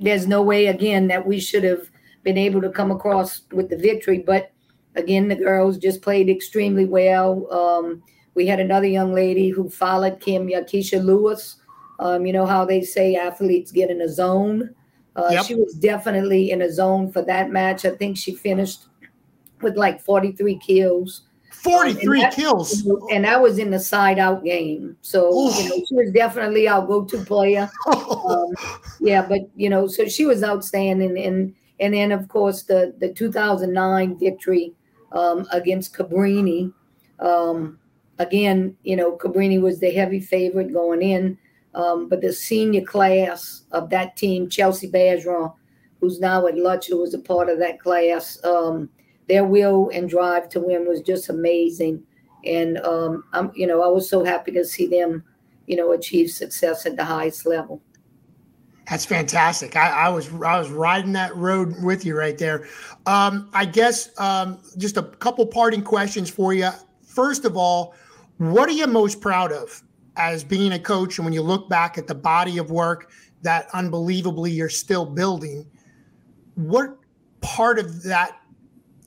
[0.00, 1.90] there's no way, again, that we should have
[2.24, 4.18] been able to come across with the victory.
[4.18, 4.52] But
[4.98, 7.46] Again, the girls just played extremely well.
[7.52, 8.02] Um,
[8.34, 11.56] we had another young lady who followed Kim, Yakisha Lewis.
[11.98, 14.74] Um, you know how they say athletes get in a zone.
[15.16, 15.46] Uh, yep.
[15.46, 17.84] She was definitely in a zone for that match.
[17.84, 18.84] I think she finished
[19.62, 21.22] with like 43 kills.
[21.50, 22.86] 43 um, that, kills.
[23.10, 24.96] And that was in the side out game.
[25.02, 25.58] So, Oof.
[25.58, 27.68] you know, she was definitely our go to player.
[27.86, 28.54] um,
[29.00, 31.18] yeah, but, you know, so she was outstanding.
[31.18, 34.72] And, and then, of course, the, the 2009 victory
[35.12, 36.72] um, against Cabrini.
[37.18, 37.78] Um,
[38.18, 41.38] again, you know, Cabrini was the heavy favorite going in,
[41.74, 45.54] um, but the senior class of that team, Chelsea Bergeron,
[46.00, 48.42] who's now at Lutcher, was a part of that class.
[48.44, 48.88] Um,
[49.28, 52.02] their will and drive to win was just amazing,
[52.44, 55.22] and um, I'm, you know, I was so happy to see them,
[55.66, 57.82] you know, achieve success at the highest level.
[58.88, 59.76] That's fantastic.
[59.76, 62.66] I, I, was I was riding that road with you right there.
[63.04, 66.70] Um, I guess um, just a couple parting questions for you.
[67.02, 67.94] First of all,
[68.38, 69.82] what are you most proud of
[70.18, 71.18] as being a coach?
[71.18, 73.10] And when you look back at the body of work
[73.42, 75.64] that unbelievably you're still building,
[76.56, 76.98] what
[77.40, 78.40] part of that,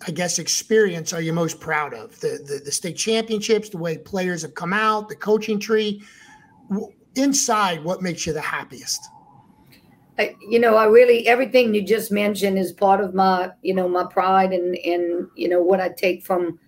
[0.07, 2.19] I guess, experience are you most proud of?
[2.19, 6.01] The the, the state championships, the way players have come out, the coaching tree.
[7.15, 9.01] Inside, what makes you the happiest?
[10.17, 13.89] I, you know, I really everything you just mentioned is part of my, you know,
[13.89, 16.59] my pride and and you know what I take from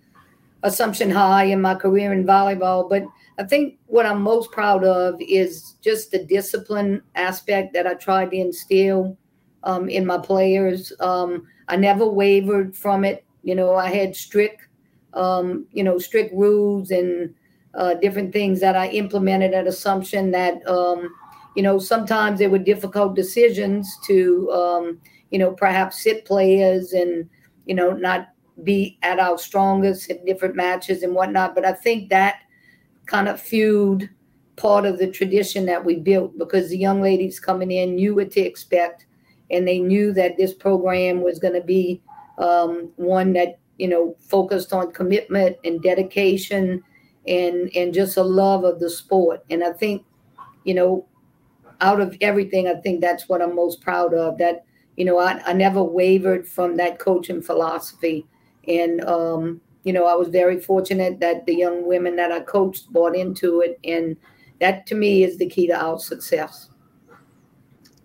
[0.62, 2.88] Assumption High in my career in volleyball.
[2.88, 3.04] But
[3.38, 8.32] I think what I'm most proud of is just the discipline aspect that I tried
[8.32, 9.16] to instill
[9.62, 10.92] um, in my players.
[10.98, 13.24] Um, I never wavered from it.
[13.44, 14.66] You know, I had strict,
[15.12, 17.32] um, you know, strict rules and
[17.74, 21.08] uh, different things that I implemented at Assumption that um,
[21.54, 27.30] you know, sometimes there were difficult decisions to, um, you know, perhaps sit players and,
[27.64, 28.30] you know, not
[28.64, 31.54] be at our strongest in different matches and whatnot.
[31.54, 32.40] But I think that
[33.06, 34.08] kind of fueled
[34.56, 38.30] part of the tradition that we built because the young ladies coming in knew what
[38.30, 39.06] to expect
[39.50, 42.00] and they knew that this program was going to be
[42.38, 46.82] um, one that you know focused on commitment and dedication
[47.26, 49.44] and and just a love of the sport.
[49.50, 50.04] And I think,
[50.64, 51.06] you know,
[51.80, 54.38] out of everything, I think that's what I'm most proud of.
[54.38, 54.64] That
[54.96, 58.26] you know, I, I never wavered from that coaching philosophy,
[58.68, 62.92] and um, you know, I was very fortunate that the young women that I coached
[62.92, 64.16] bought into it, and
[64.60, 66.70] that to me is the key to our success.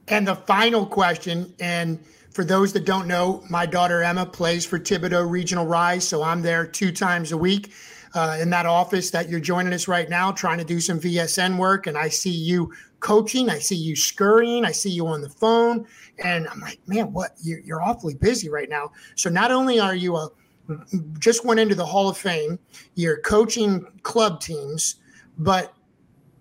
[0.09, 1.99] And the final question, and
[2.31, 6.41] for those that don't know, my daughter Emma plays for Thibodaux Regional Rise, so I'm
[6.41, 7.71] there two times a week
[8.13, 11.57] uh, in that office that you're joining us right now, trying to do some VSN
[11.57, 11.87] work.
[11.87, 15.85] And I see you coaching, I see you scurrying, I see you on the phone,
[16.23, 17.31] and I'm like, man, what?
[17.41, 18.91] You're, you're awfully busy right now.
[19.15, 20.29] So not only are you a
[21.19, 22.59] just went into the Hall of Fame,
[22.95, 24.95] you're coaching club teams,
[25.37, 25.73] but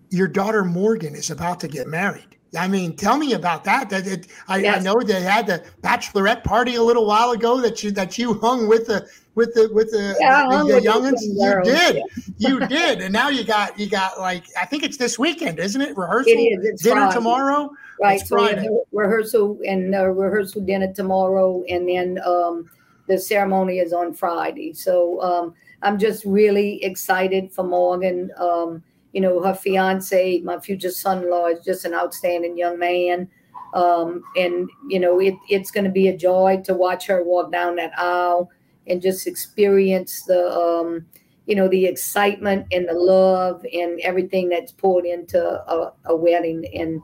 [0.09, 2.37] your daughter Morgan is about to get married.
[2.57, 3.89] I mean, tell me about that.
[3.89, 4.79] That it, I, yes.
[4.79, 8.33] I, know they had the bachelorette party a little while ago that you that you
[8.39, 11.21] hung with the with the with the, yeah, the, the, the youngins.
[11.21, 12.03] You did,
[12.37, 12.49] yeah.
[12.49, 15.79] you did, and now you got you got like I think it's this weekend, isn't
[15.79, 15.95] it?
[15.95, 16.65] Rehearsal, it is.
[16.65, 17.15] It's dinner Friday.
[17.15, 17.69] tomorrow.
[18.01, 18.67] Right, so Friday.
[18.91, 22.69] rehearsal and uh, rehearsal dinner tomorrow, and then um,
[23.09, 24.71] the ceremony is on Friday.
[24.71, 28.31] So um, I'm just really excited for Morgan.
[28.37, 33.27] Um, you know, her fiance, my future son-in-law, is just an outstanding young man.
[33.73, 37.51] Um, and you know, it, it's going to be a joy to watch her walk
[37.51, 38.49] down that aisle
[38.87, 41.05] and just experience the, um,
[41.47, 46.65] you know, the excitement and the love and everything that's poured into a, a wedding.
[46.73, 47.01] And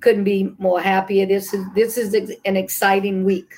[0.00, 1.26] couldn't be more happier.
[1.26, 3.52] This is this is an exciting week.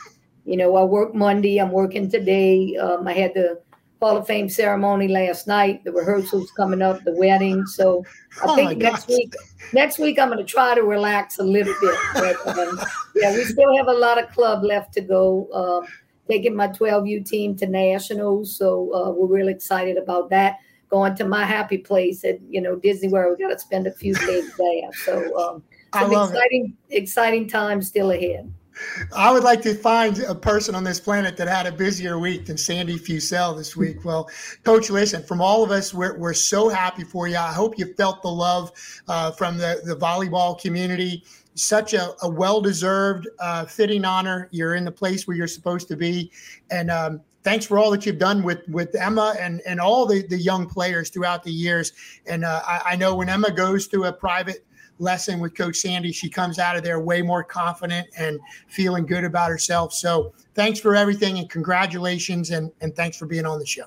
[0.44, 1.58] You know, I work Monday.
[1.58, 2.76] I'm working today.
[2.76, 3.60] Um, I had the
[4.00, 5.84] Hall of Fame ceremony last night.
[5.84, 7.66] The rehearsals coming up, the wedding.
[7.66, 8.04] So
[8.42, 9.16] I oh think next gosh.
[9.16, 9.34] week,
[9.72, 11.94] next week I'm going to try to relax a little bit.
[12.14, 12.80] But um,
[13.14, 15.48] yeah, we still have a lot of club left to go.
[15.52, 15.88] Um,
[16.28, 20.58] taking my 12U team to nationals, so uh, we're really excited about that.
[20.88, 23.36] Going to my happy place at you know Disney World.
[23.38, 24.92] We got to spend a few days there.
[25.04, 27.02] So um, some exciting, it.
[27.02, 28.52] exciting times still ahead.
[29.14, 32.46] I would like to find a person on this planet that had a busier week
[32.46, 34.04] than Sandy Fussell this week.
[34.04, 34.30] Well,
[34.64, 37.36] Coach, listen, from all of us, we're, we're so happy for you.
[37.36, 38.72] I hope you felt the love
[39.08, 41.24] uh, from the, the volleyball community.
[41.54, 44.48] Such a, a well deserved, uh, fitting honor.
[44.50, 46.30] You're in the place where you're supposed to be.
[46.70, 50.26] And um, thanks for all that you've done with with Emma and and all the
[50.26, 51.92] the young players throughout the years.
[52.26, 54.64] And uh, I, I, know when Emma goes to a private
[55.00, 56.12] lesson with Coach Sandy.
[56.12, 59.92] She comes out of there way more confident and feeling good about herself.
[59.92, 63.86] So thanks for everything and congratulations and, and thanks for being on the show.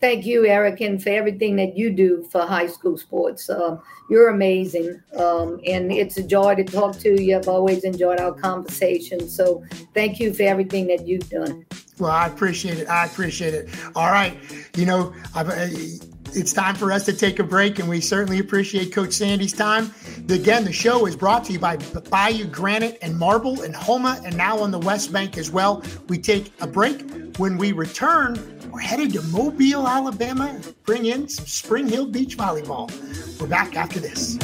[0.00, 3.50] Thank you, Eric, and for everything that you do for high school sports.
[3.50, 7.36] Um, you're amazing, um, and it's a joy to talk to you.
[7.36, 9.28] I've always enjoyed our conversation.
[9.28, 11.66] So, thank you for everything that you've done.
[11.98, 12.88] Well, I appreciate it.
[12.88, 13.68] I appreciate it.
[13.94, 14.38] All right,
[14.74, 15.50] you know, I've,
[16.34, 19.92] it's time for us to take a break, and we certainly appreciate Coach Sandy's time.
[20.28, 24.36] Again, the show is brought to you by Bayou Granite and Marble and Houma, and
[24.36, 25.82] now on the West Bank as well.
[26.08, 27.02] We take a break.
[27.38, 28.38] When we return,
[28.70, 32.90] we're headed to Mobile, Alabama, and bring in some Spring Hill Beach Volleyball.
[33.40, 34.38] We're back after this.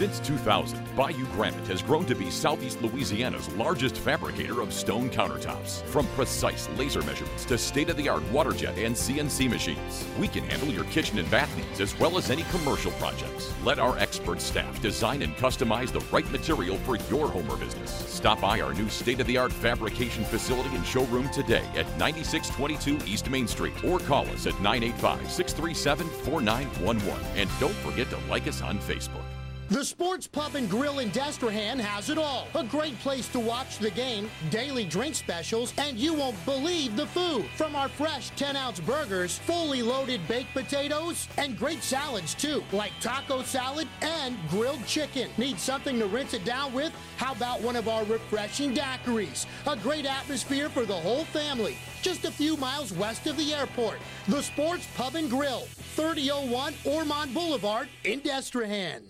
[0.00, 5.82] Since 2000, Bayou Granite has grown to be Southeast Louisiana's largest fabricator of stone countertops.
[5.82, 10.26] From precise laser measurements to state of the art water jet and CNC machines, we
[10.26, 13.52] can handle your kitchen and bath needs as well as any commercial projects.
[13.62, 17.90] Let our expert staff design and customize the right material for your home or business.
[17.90, 23.06] Stop by our new state of the art fabrication facility and showroom today at 9622
[23.06, 27.22] East Main Street or call us at 985 637 4911.
[27.36, 29.26] And don't forget to like us on Facebook.
[29.70, 32.48] The Sports Pub and Grill in Destrehan has it all.
[32.56, 37.06] A great place to watch the game, daily drink specials, and you won't believe the
[37.06, 37.44] food.
[37.54, 42.90] From our fresh 10 ounce burgers, fully loaded baked potatoes, and great salads too, like
[43.00, 45.30] taco salad and grilled chicken.
[45.38, 46.92] Need something to rinse it down with?
[47.16, 49.46] How about one of our refreshing daiquiris?
[49.68, 51.76] A great atmosphere for the whole family.
[52.02, 54.00] Just a few miles west of the airport.
[54.26, 59.02] The Sports Pub and Grill, 3001 Ormond Boulevard in Destrehan.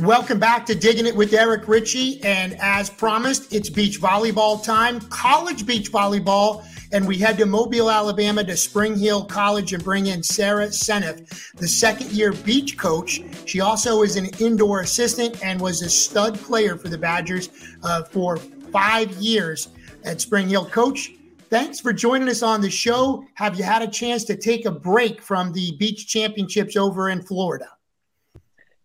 [0.00, 2.20] Welcome back to Digging It with Eric Richey.
[2.24, 6.64] And as promised, it's beach volleyball time, college beach volleyball.
[6.92, 11.52] And we head to Mobile, Alabama to Spring Hill College and bring in Sarah Senft,
[11.54, 13.20] the second year beach coach.
[13.46, 17.50] She also is an indoor assistant and was a stud player for the Badgers
[17.82, 19.68] uh, for five years
[20.04, 20.66] at Spring Hill.
[20.66, 21.12] Coach,
[21.50, 23.24] thanks for joining us on the show.
[23.34, 27.22] Have you had a chance to take a break from the beach championships over in
[27.22, 27.68] Florida?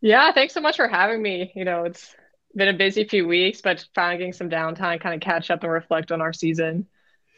[0.02, 1.52] Yeah, thanks so much for having me.
[1.56, 2.16] You know, it's
[2.56, 5.72] been a busy few weeks, but finally getting some downtime, kind of catch up and
[5.72, 6.88] reflect on our season.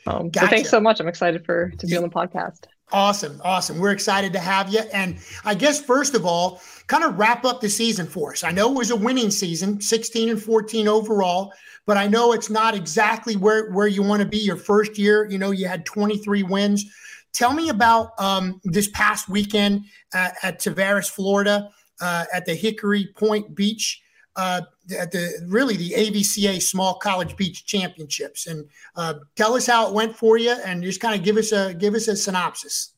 [0.07, 0.47] Um, gotcha.
[0.47, 0.99] So thanks so much.
[0.99, 2.65] I'm excited for to be on the podcast.
[2.91, 3.39] Awesome.
[3.43, 3.79] Awesome.
[3.79, 4.81] We're excited to have you.
[4.93, 8.43] And I guess, first of all, kind of wrap up the season for us.
[8.43, 11.53] I know it was a winning season, 16 and 14 overall,
[11.85, 15.29] but I know it's not exactly where, where you want to be your first year.
[15.29, 16.85] You know, you had 23 wins.
[17.33, 21.69] Tell me about um, this past weekend at, at Tavares, Florida,
[22.01, 24.01] uh, at the Hickory Point Beach
[24.35, 29.93] uh, the really the AVCA Small College Beach Championships, and uh, tell us how it
[29.93, 32.93] went for you, and just kind of give us a give us a synopsis.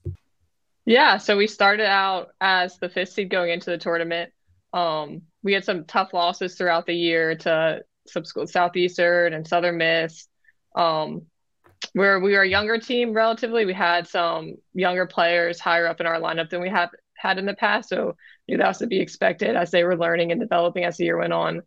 [0.86, 4.32] Yeah, so we started out as the fifth seed going into the tournament.
[4.74, 10.28] Um, we had some tough losses throughout the year to Southeastern and Southern Miss.
[10.76, 11.24] Um,
[11.94, 16.08] where we were a younger team relatively, we had some younger players higher up in
[16.08, 16.90] our lineup than we have
[17.24, 17.90] had in the past.
[17.90, 18.16] So
[18.48, 21.18] knew that was to be expected as they were learning and developing as the year
[21.18, 21.62] went on.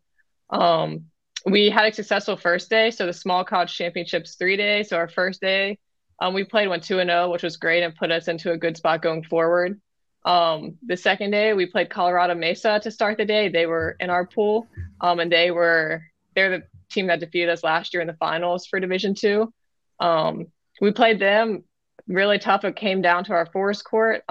[0.51, 1.07] Um,
[1.47, 2.91] we had a successful first day.
[2.91, 4.91] So the small college championships three days.
[4.91, 5.79] So our first day,
[6.21, 8.53] um, we played went two and zero, oh, which was great and put us into
[8.53, 9.81] a good spot going forward.
[10.25, 13.49] Um, the second day, we played Colorado Mesa to start the day.
[13.49, 14.67] They were in our pool,
[15.01, 16.03] um, and they were
[16.35, 19.53] they're the team that defeated us last year in the finals for Division Two.
[20.01, 20.47] Um,
[20.81, 21.65] we played them
[22.09, 22.65] really tough.
[22.65, 24.23] It came down to our forest court.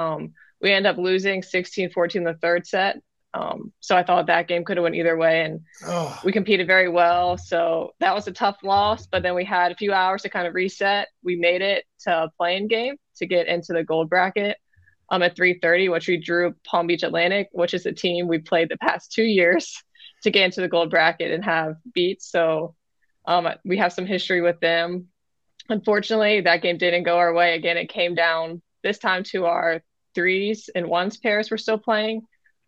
[0.66, 2.98] We end up losing 16 14 the third set.
[3.36, 6.20] Um, so I thought that game could have went either way, and oh.
[6.26, 7.38] we competed very well.
[7.38, 10.48] So that was a tough loss, but then we had a few hours to kind
[10.48, 11.10] of reset.
[11.24, 14.58] We made it to a playing game to get into the gold bracket
[15.10, 18.70] um, at 3:30, which we drew Palm Beach Atlantic, which is a team we played
[18.70, 19.84] the past two years
[20.24, 22.24] to get into the gold bracket and have beat.
[22.24, 22.74] So
[23.28, 25.10] um, we have some history with them.
[25.70, 27.54] Unfortunately, that game didn't go our way.
[27.54, 29.84] Again, it came down this time to our
[30.16, 32.22] threes and ones pairs were still playing.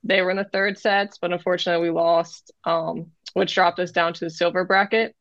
[0.03, 4.13] They were in the third sets, but unfortunately we lost, um, which dropped us down
[4.13, 5.15] to the silver bracket,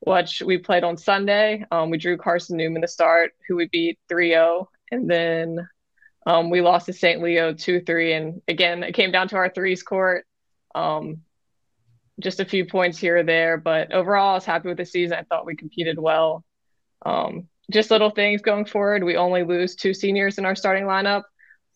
[0.00, 1.64] which we played on Sunday.
[1.70, 4.68] Um, we drew Carson Newman to start, who we beat 3 0.
[4.90, 5.68] And then
[6.26, 7.20] um, we lost to St.
[7.20, 8.12] Leo 2 3.
[8.12, 10.24] And again, it came down to our threes court.
[10.74, 11.22] Um,
[12.20, 15.18] just a few points here or there, but overall, I was happy with the season.
[15.18, 16.44] I thought we competed well.
[17.04, 19.02] Um, just little things going forward.
[19.02, 21.22] We only lose two seniors in our starting lineup,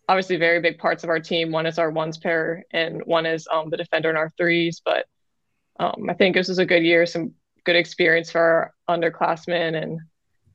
[0.09, 1.51] obviously very big parts of our team.
[1.51, 4.81] One is our ones pair, and one is um, the defender in our threes.
[4.85, 5.07] But
[5.79, 7.33] um, I think this was a good year, some
[7.65, 10.01] good experience for our underclassmen, and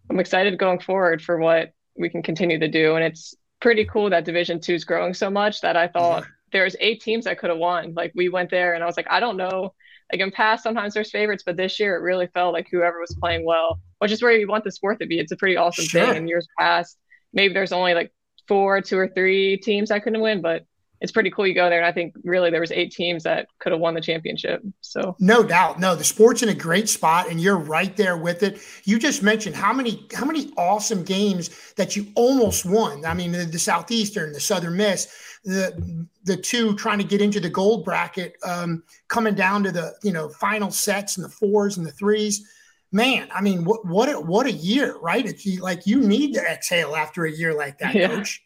[0.09, 2.95] I'm excited going forward for what we can continue to do.
[2.95, 6.75] And it's pretty cool that Division Two is growing so much that I thought there's
[6.79, 7.93] eight teams that could have won.
[7.93, 9.73] Like we went there, and I was like, I don't know.
[10.11, 13.15] Like in past, sometimes there's favorites, but this year it really felt like whoever was
[13.17, 15.19] playing well, which is where you want the sport to be.
[15.19, 16.05] It's a pretty awesome sure.
[16.05, 16.17] thing.
[16.17, 16.97] In years past,
[17.31, 18.11] maybe there's only like
[18.47, 20.65] four, two or three teams that couldn't win, but
[21.01, 21.47] it's pretty cool.
[21.47, 23.95] You go there, and I think really there was eight teams that could have won
[23.95, 24.61] the championship.
[24.81, 28.43] So no doubt, no, the sport's in a great spot, and you're right there with
[28.43, 28.61] it.
[28.83, 33.03] You just mentioned how many how many awesome games that you almost won.
[33.03, 35.11] I mean, the, the southeastern, the Southern Miss,
[35.43, 39.95] the the two trying to get into the gold bracket, um, coming down to the
[40.03, 42.47] you know final sets and the fours and the threes
[42.91, 45.25] man, I mean, what what a, what a year, right?
[45.25, 48.07] It's like you need to exhale after a year like that, yeah.
[48.07, 48.43] coach.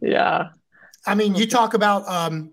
[0.00, 0.48] Yeah.
[1.06, 2.52] I mean, you talk about um,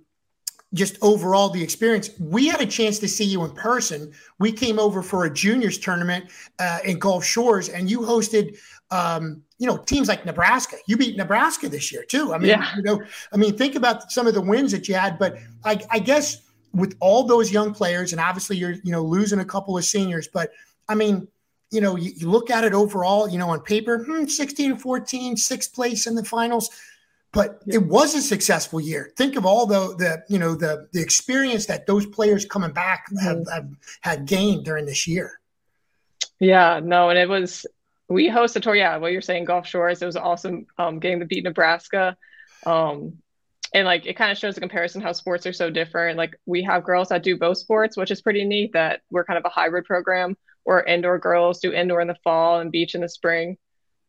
[0.73, 2.09] just overall the experience.
[2.19, 4.11] We had a chance to see you in person.
[4.39, 6.25] We came over for a juniors tournament
[6.59, 8.57] uh, in Gulf Shores, and you hosted.
[8.91, 10.77] Um, you know, teams like Nebraska.
[10.87, 12.33] You beat Nebraska this year too.
[12.33, 12.75] I mean, yeah.
[12.75, 15.19] you know, I mean, think about some of the wins that you had.
[15.19, 16.41] But I, I guess
[16.73, 20.27] with all those young players, and obviously you're, you know, losing a couple of seniors,
[20.27, 20.51] but
[20.89, 21.27] I mean,
[21.71, 24.81] you know, you, you look at it overall, you know, on paper, hmm, 16 and
[24.81, 26.69] 14, sixth place in the finals,
[27.31, 29.13] but it was a successful year.
[29.15, 33.05] Think of all the, the you know, the, the experience that those players coming back
[33.21, 33.51] have, mm-hmm.
[33.51, 33.69] have
[34.01, 35.39] had gained during this year.
[36.39, 37.65] Yeah, no, and it was,
[38.07, 38.75] we hosted tour.
[38.75, 42.17] Yeah, what you're saying, Gulf Shores, it was awesome um, getting to beat Nebraska.
[42.65, 43.19] Um,
[43.73, 46.17] and like it kind of shows the comparison how sports are so different.
[46.17, 49.37] Like we have girls that do both sports, which is pretty neat that we're kind
[49.37, 50.35] of a hybrid program
[50.69, 53.57] or indoor girls do indoor in the fall and beach in the spring.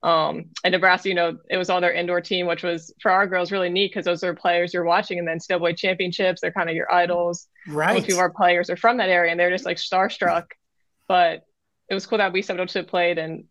[0.02, 3.26] Um, and Nebraska, you know, it was all their indoor team, which was for our
[3.26, 6.68] girls really neat because those are players you're watching, and then NCAA championships, they're kind
[6.68, 7.48] of your idols.
[7.66, 8.04] Right.
[8.04, 10.48] Few of our players are from that area, and they're just like starstruck.
[11.08, 11.44] But
[11.88, 13.44] it was cool that we stepped up to the plate and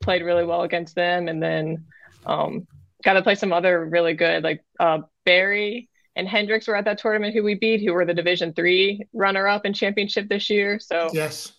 [0.00, 1.84] played really well against them, and then
[2.24, 2.66] um,
[3.02, 6.96] got to play some other really good like uh, Barry and Hendrix were at that
[6.96, 10.78] tournament who we beat, who were the Division three runner up in championship this year.
[10.78, 11.52] So yes,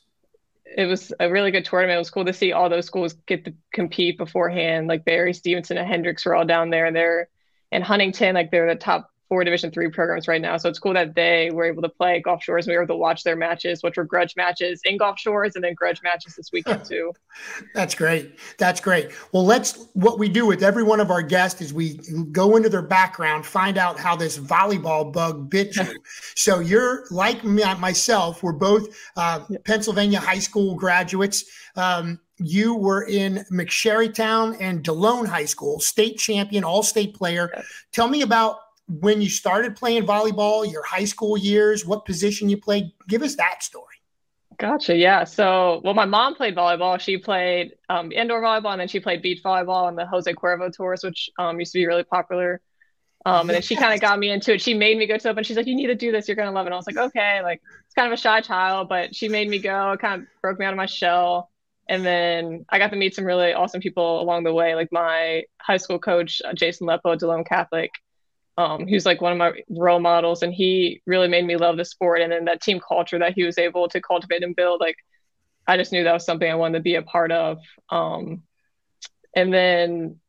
[0.65, 1.95] it was a really good tournament.
[1.95, 4.87] It was cool to see all those schools get to compete beforehand.
[4.87, 7.29] Like Barry Stevenson and Hendrix were all down there, they're
[7.71, 10.57] in Huntingdon, like they're the top four division three programs right now.
[10.57, 12.95] So it's cool that they were able to play gulf shores and we were able
[12.95, 16.35] to watch their matches which were grudge matches in gulf shores and then grudge matches
[16.35, 17.11] this weekend too.
[17.73, 18.37] That's great.
[18.57, 19.11] That's great.
[19.31, 21.99] Well let's what we do with every one of our guests is we
[22.31, 25.83] go into their background find out how this volleyball bug bit you.
[26.35, 31.45] So you're like me, myself we're both uh, pennsylvania high school graduates.
[31.75, 37.63] Um, you were in McSherrystown and DeLone High School, state champion, all state player.
[37.93, 38.57] Tell me about
[38.87, 42.91] when you started playing volleyball, your high school years, what position you played.
[43.07, 43.95] Give us that story.
[44.57, 44.95] Gotcha.
[44.95, 45.25] Yeah.
[45.25, 46.99] So, well, my mom played volleyball.
[46.99, 50.73] She played um, indoor volleyball and then she played beach volleyball on the Jose Cuervo
[50.73, 52.61] tours, which um, used to be really popular.
[53.25, 54.61] Um, and then she kind of got me into it.
[54.61, 56.27] She made me go to it, and she's like, "You need to do this.
[56.27, 58.39] You're gonna love it." And I was like, "Okay." Like it's kind of a shy
[58.41, 59.93] child, but she made me go.
[59.93, 61.49] It kind of broke me out of my shell.
[61.89, 65.43] And then I got to meet some really awesome people along the way, like my
[65.59, 67.91] high school coach, uh, Jason Lepo, DeLone Catholic
[68.57, 71.77] um, he was like one of my role models and he really made me love
[71.77, 74.79] the sport and then that team culture that he was able to cultivate and build
[74.79, 74.95] like
[75.67, 78.43] i just knew that was something i wanted to be a part of um,
[79.35, 80.19] and then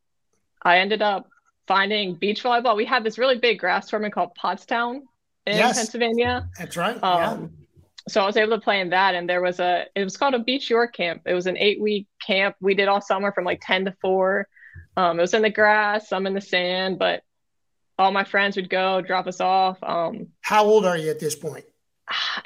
[0.63, 1.29] i ended up
[1.67, 2.77] finding beach volleyball.
[2.77, 5.01] We had this really big grass tournament called pottstown
[5.47, 6.49] in yes, pennsylvania.
[6.59, 7.47] That's right um, yeah.
[8.09, 10.35] so i was able to play in that and there was a it was called
[10.35, 11.23] a beach york camp.
[11.27, 12.57] It was an eight week camp.
[12.61, 14.49] We did all summer from like 10 to 4
[14.97, 17.23] um, it was in the grass some in the sand but
[17.99, 19.79] all my friends would go drop us off.
[19.83, 21.65] Um, How old are you at this point?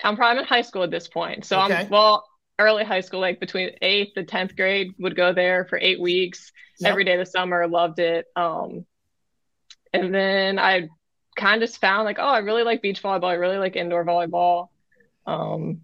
[0.04, 1.44] I'm probably in high school at this point.
[1.44, 1.74] So okay.
[1.74, 2.26] I'm well
[2.58, 6.52] early high school, like between eighth and tenth grade, would go there for eight weeks
[6.78, 6.90] yep.
[6.90, 7.66] every day of the summer.
[7.66, 8.26] Loved it.
[8.36, 8.86] Um,
[9.92, 10.88] and then I
[11.36, 13.24] kind of just found like, oh, I really like beach volleyball.
[13.24, 14.68] I really like indoor volleyball.
[15.26, 15.82] Um,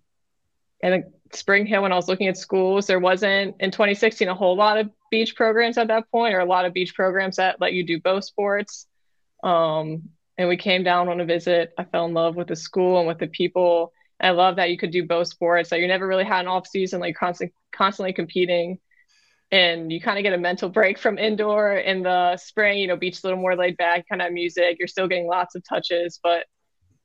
[0.82, 4.56] and Spring Hill, when I was looking at schools, there wasn't in 2016 a whole
[4.56, 7.72] lot of beach programs at that point, or a lot of beach programs that let
[7.72, 8.86] you do both sports.
[9.46, 11.72] Um, and we came down on a visit.
[11.78, 13.92] I fell in love with the school and with the people.
[14.20, 15.70] And I love that you could do both sports.
[15.70, 18.78] That you never really had an off season, like constant, constantly competing,
[19.52, 22.78] and you kind of get a mental break from indoor in the spring.
[22.78, 24.76] You know, beach a little more laid back, kind of music.
[24.78, 26.44] You're still getting lots of touches, but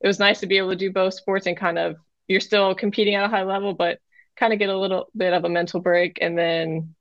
[0.00, 2.74] it was nice to be able to do both sports and kind of you're still
[2.74, 3.98] competing at a high level, but
[4.36, 6.18] kind of get a little bit of a mental break.
[6.20, 6.94] And then,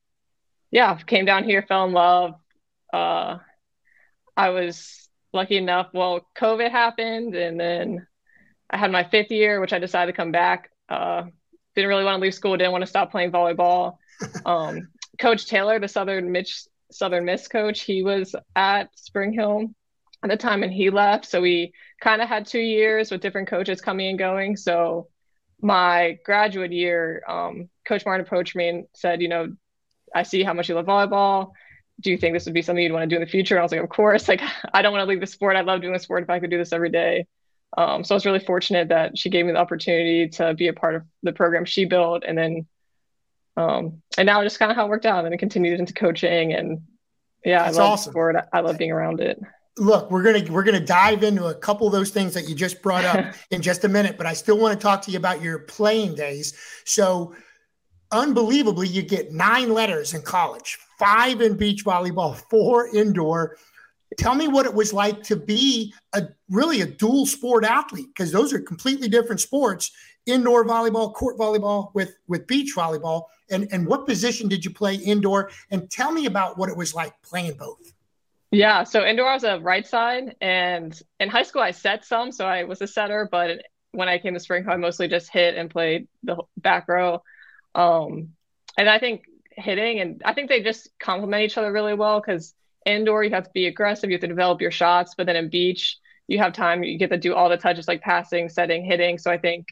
[0.69, 2.35] yeah, came down here, fell in love.
[2.93, 3.37] Uh,
[4.37, 5.00] I was
[5.33, 8.07] lucky enough, well, COVID happened, and then
[8.69, 10.69] I had my fifth year, which I decided to come back.
[10.89, 11.23] Uh,
[11.75, 12.57] didn't really want to leave school.
[12.57, 13.97] Didn't want to stop playing volleyball.
[14.45, 19.71] Um, coach Taylor, the Southern Mitch Southern Miss coach, he was at Spring Hill
[20.21, 21.25] at the time, and he left.
[21.25, 24.57] So we kind of had two years with different coaches coming and going.
[24.57, 25.07] So
[25.59, 29.55] my graduate year, um, Coach Martin approached me and said, you know,
[30.13, 31.53] I see how much you love volleyball
[32.01, 33.55] do you think this would be something you'd want to do in the future?
[33.55, 34.27] And I was like, of course.
[34.27, 34.41] Like,
[34.73, 35.55] I don't want to leave the sport.
[35.55, 37.27] I love doing the sport if I could do this every day.
[37.77, 40.73] Um, so I was really fortunate that she gave me the opportunity to be a
[40.73, 42.23] part of the program she built.
[42.27, 42.67] And then,
[43.55, 45.23] um, and now just kind of how it worked out.
[45.25, 46.53] And it continued into coaching.
[46.53, 46.81] And
[47.45, 48.11] yeah, That's I love awesome.
[48.11, 48.35] sport.
[48.51, 49.39] I love being around it.
[49.77, 52.81] Look, we're gonna we're gonna dive into a couple of those things that you just
[52.81, 55.41] brought up in just a minute, but I still want to talk to you about
[55.41, 56.57] your playing days.
[56.83, 57.33] So,
[58.11, 63.57] unbelievably, you get nine letters in college five in beach volleyball, four indoor.
[64.17, 68.31] Tell me what it was like to be a really a dual sport athlete because
[68.31, 69.91] those are completely different sports.
[70.27, 74.93] Indoor volleyball, court volleyball with with beach volleyball, and and what position did you play
[74.93, 75.49] indoor?
[75.71, 77.93] And tell me about what it was like playing both.
[78.51, 82.31] Yeah, so indoor I was a right side, and in high school I set some,
[82.31, 83.27] so I was a setter.
[83.31, 87.23] But when I came to Spring I mostly just hit and played the back row.
[87.75, 88.29] Um,
[88.77, 89.99] and I think hitting.
[89.99, 92.53] And I think they just complement each other really well because
[92.85, 95.13] indoor, you have to be aggressive, you have to develop your shots.
[95.15, 95.97] But then in beach,
[96.27, 99.17] you have time, you get to do all the touches like passing, setting, hitting.
[99.17, 99.67] So I think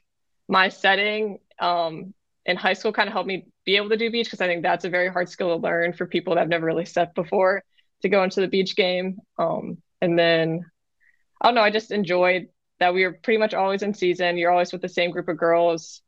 [0.48, 2.14] my setting um,
[2.46, 4.64] in high school kind of helped me be able to do beach because I think
[4.64, 7.64] that's a very hard skill to learn for people that have never really set before
[8.02, 9.20] to go into the beach game.
[9.38, 10.66] Um, and then
[11.42, 12.48] I don't know, I just enjoyed
[12.80, 14.38] that we were pretty much always in season.
[14.38, 16.02] You're always with the same group of girls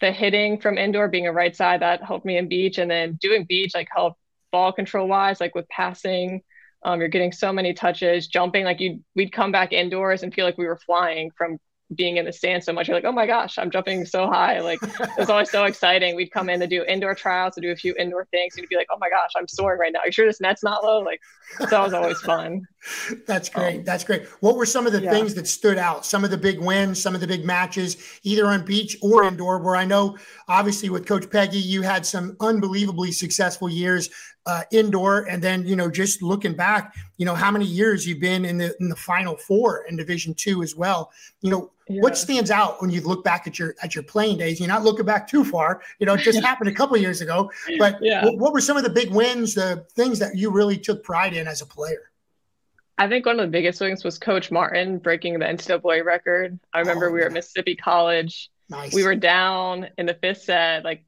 [0.00, 3.18] the hitting from indoor being a right side that helped me in beach and then
[3.20, 4.18] doing beach like helped
[4.52, 6.42] ball control wise like with passing
[6.84, 10.44] um, you're getting so many touches jumping like you we'd come back indoors and feel
[10.44, 11.58] like we were flying from
[11.94, 12.88] being in the stand so much.
[12.88, 14.60] You're like, oh my gosh, I'm jumping so high.
[14.60, 16.16] Like it was always so exciting.
[16.16, 18.70] We'd come in to do indoor trials, to do a few indoor things, and you'd
[18.70, 20.00] be like, oh my gosh, I'm soaring right now.
[20.00, 21.00] Are you sure this net's not low?
[21.00, 21.20] Like
[21.58, 22.62] so that was always fun.
[23.26, 23.78] That's great.
[23.78, 24.26] Um, That's great.
[24.40, 25.10] What were some of the yeah.
[25.10, 26.06] things that stood out?
[26.06, 29.58] Some of the big wins, some of the big matches, either on beach or indoor,
[29.58, 30.16] where I know
[30.48, 34.10] obviously with Coach Peggy, you had some unbelievably successful years
[34.46, 38.20] uh, indoor, and then you know just looking back, you know how many years you've
[38.20, 41.10] been in the in the Final Four in Division Two as well.
[41.40, 42.00] You know yeah.
[42.00, 44.58] what stands out when you look back at your at your playing days.
[44.58, 45.82] You're not looking back too far.
[45.98, 47.50] You know, it just happened a couple years ago.
[47.78, 48.24] But yeah.
[48.24, 51.34] what, what were some of the big wins, the things that you really took pride
[51.34, 52.10] in as a player?
[52.96, 56.58] I think one of the biggest things was Coach Martin breaking the NCAA record.
[56.72, 58.50] I remember oh, we were at Mississippi College.
[58.68, 58.94] Nice.
[58.94, 61.04] We were down in the fifth set, like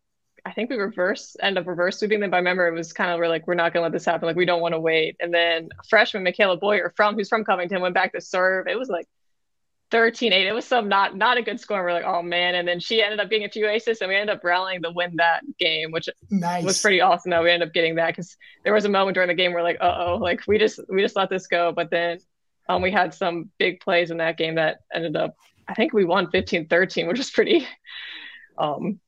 [0.46, 2.30] I think we reverse end up reverse sweeping them.
[2.30, 4.26] But I remember it was kind of we're like, we're not gonna let this happen.
[4.26, 5.16] Like we don't want to wait.
[5.18, 8.68] And then freshman Michaela Boyer from who's from Covington went back to serve.
[8.68, 9.08] It was like
[9.90, 10.32] 13-8.
[10.46, 11.78] It was some not not a good score.
[11.78, 12.54] And we're like, oh man.
[12.54, 14.90] And then she ended up being a few aces and we ended up rallying to
[14.90, 16.64] win that game, which nice.
[16.64, 19.28] was pretty awesome that we ended up getting that because there was a moment during
[19.28, 21.72] the game where like, uh oh, like we just we just let this go.
[21.72, 22.18] But then
[22.68, 25.36] um we had some big plays in that game that ended up
[25.68, 27.66] I think we won 15-13, which was pretty
[28.58, 28.98] um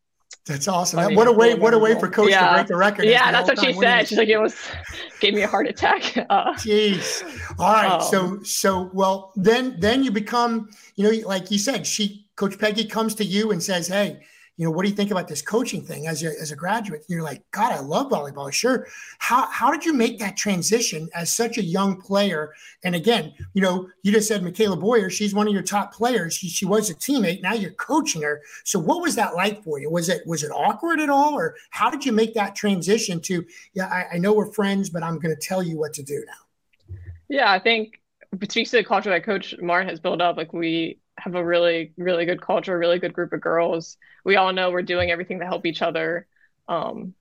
[0.49, 0.99] that's awesome.
[0.99, 1.15] Funny.
[1.15, 1.55] What a way!
[1.55, 2.49] What a way for coach yeah.
[2.49, 3.05] to break the record.
[3.05, 4.09] Yeah, that's what she said.
[4.09, 4.57] She's like, it was
[5.21, 6.17] gave me a heart attack.
[6.31, 7.23] Uh, Jeez.
[7.59, 7.93] All right.
[7.93, 12.59] Um, so so well then then you become you know like you said she Coach
[12.59, 14.21] Peggy comes to you and says, hey
[14.59, 17.05] you know, what do you think about this coaching thing as a, as a graduate?
[17.09, 18.53] And you're like, God, I love volleyball.
[18.53, 18.89] Sure.
[19.21, 22.53] How, how did you make that transition as such a young player?
[22.83, 26.35] And again, you know, you just said Michaela Boyer, she's one of your top players.
[26.35, 27.41] She, she was a teammate.
[27.41, 28.43] Now you're coaching her.
[28.65, 29.91] So what was that like for you?
[29.91, 31.35] Was it, was it awkward at all?
[31.35, 35.05] Or how did you make that transition to, yeah, I, I know we're friends, but
[35.05, 36.97] I'm going to tell you what to do now?
[37.29, 38.01] Yeah, I think
[38.43, 40.37] it speaks to the culture that Coach Martin has built up.
[40.37, 44.53] Like we have a really really good culture really good group of girls we all
[44.53, 46.27] know we're doing everything to help each other
[46.69, 47.15] um,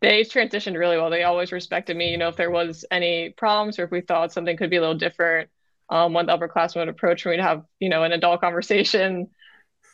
[0.00, 3.78] they transitioned really well they always respected me you know if there was any problems
[3.78, 5.48] or if we thought something could be a little different
[5.90, 9.28] um, when the upperclassmen would approach me we'd have you know an adult conversation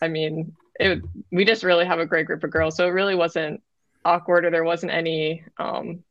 [0.03, 1.01] i mean it,
[1.31, 3.63] we just really have a great group of girls so it really wasn't
[4.05, 6.03] awkward or there wasn't any um,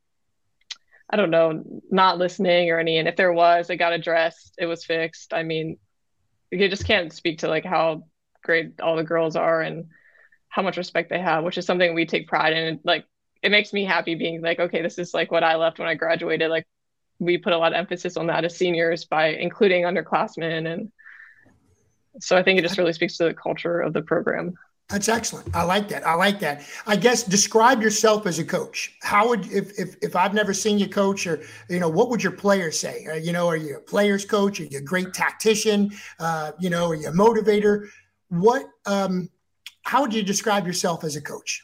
[1.13, 2.97] I don't know, not listening or any.
[2.97, 4.55] And if there was, it got addressed.
[4.57, 5.31] It was fixed.
[5.31, 5.77] I mean,
[6.53, 8.03] you just can't speak to like how
[8.43, 9.85] great all the girls are and
[10.49, 12.79] how much respect they have, which is something we take pride in.
[12.83, 13.05] Like
[13.41, 15.95] it makes me happy being like, okay, this is like what I left when I
[15.95, 16.49] graduated.
[16.49, 16.65] Like
[17.19, 20.91] we put a lot of emphasis on that as seniors by including underclassmen and
[22.19, 24.53] so I think it just really speaks to the culture of the program.
[24.89, 25.55] That's excellent.
[25.55, 26.05] I like that.
[26.05, 26.63] I like that.
[26.85, 28.95] I guess describe yourself as a coach.
[29.01, 32.21] How would if if if I've never seen you coach, or you know, what would
[32.21, 33.07] your players say?
[33.21, 34.59] You know, are you a players coach?
[34.59, 35.91] Are you a great tactician?
[36.19, 37.87] Uh, you know, are you a motivator?
[38.29, 38.65] What?
[38.85, 39.29] Um,
[39.83, 41.63] how would you describe yourself as a coach?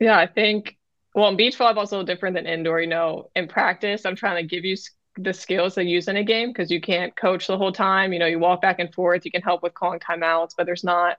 [0.00, 0.76] Yeah, I think
[1.14, 2.80] well, beach volleyball is a little different than indoor.
[2.80, 4.76] You know, in practice, I'm trying to give you
[5.16, 8.12] the skills they use in a game because you can't coach the whole time.
[8.12, 9.24] You know, you walk back and forth.
[9.24, 11.18] You can help with calling timeouts, but there's not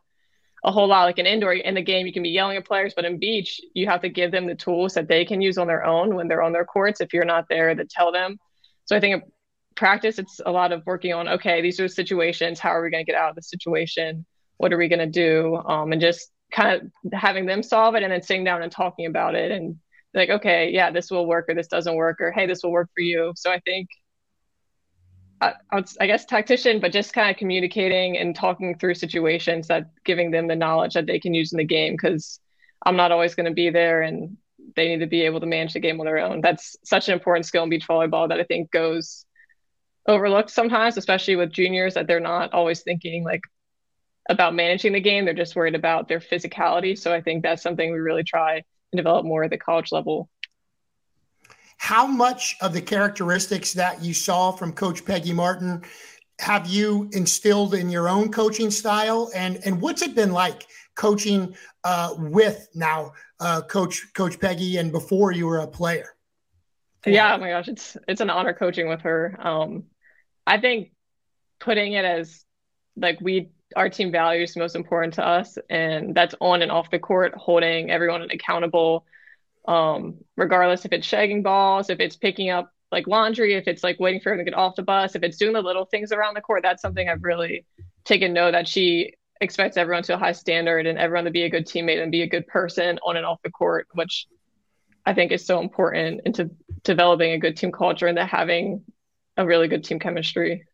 [0.65, 2.93] a whole lot like an indoor in the game you can be yelling at players
[2.95, 5.67] but in beach you have to give them the tools that they can use on
[5.67, 8.37] their own when they're on their courts if you're not there to tell them.
[8.85, 9.31] So i think in
[9.75, 13.05] practice it's a lot of working on okay these are situations how are we going
[13.05, 14.25] to get out of the situation?
[14.57, 15.57] What are we going to do?
[15.57, 19.05] Um, and just kind of having them solve it and then sitting down and talking
[19.05, 19.77] about it and
[20.13, 22.89] like okay yeah this will work or this doesn't work or hey this will work
[22.95, 23.33] for you.
[23.35, 23.87] So i think
[25.41, 29.89] Uh, I, I guess tactician, but just kind of communicating and talking through situations that
[30.05, 32.39] giving them the knowledge that they can use in the game because
[32.85, 34.37] I'm not always going to be there and
[34.75, 36.41] they need to be able to manage the game on their own.
[36.41, 39.25] That's such an important skill in beach volleyball that I think goes
[40.07, 43.41] overlooked sometimes, especially with juniors that they're not always thinking like
[44.29, 45.25] about managing the game.
[45.25, 46.97] They're just worried about their physicality.
[46.97, 50.29] So I think that's something we really try and develop more at the college level
[51.77, 55.83] how much of the characteristics that you saw from Coach Peggy Martin
[56.39, 60.65] have you instilled in your own coaching style, and and what's it been like
[60.95, 66.15] coaching uh, with now uh, Coach Coach Peggy and before you were a player?
[67.05, 69.37] Yeah, oh my gosh, it's it's an honor coaching with her.
[69.39, 69.83] Um,
[70.47, 70.91] I think
[71.59, 72.43] putting it as
[72.97, 76.99] like we our team values most important to us, and that's on and off the
[76.99, 79.05] court, holding everyone accountable
[79.67, 83.99] um, regardless if it's shagging balls, if it's picking up like laundry, if it's like
[83.99, 86.35] waiting for him to get off the bus, if it's doing the little things around
[86.35, 87.65] the court, that's something I've really
[88.03, 91.49] taken note that she expects everyone to a high standard and everyone to be a
[91.49, 94.27] good teammate and be a good person on and off the court, which
[95.05, 96.51] I think is so important into
[96.83, 98.83] developing a good team culture and having
[99.37, 100.65] a really good team chemistry.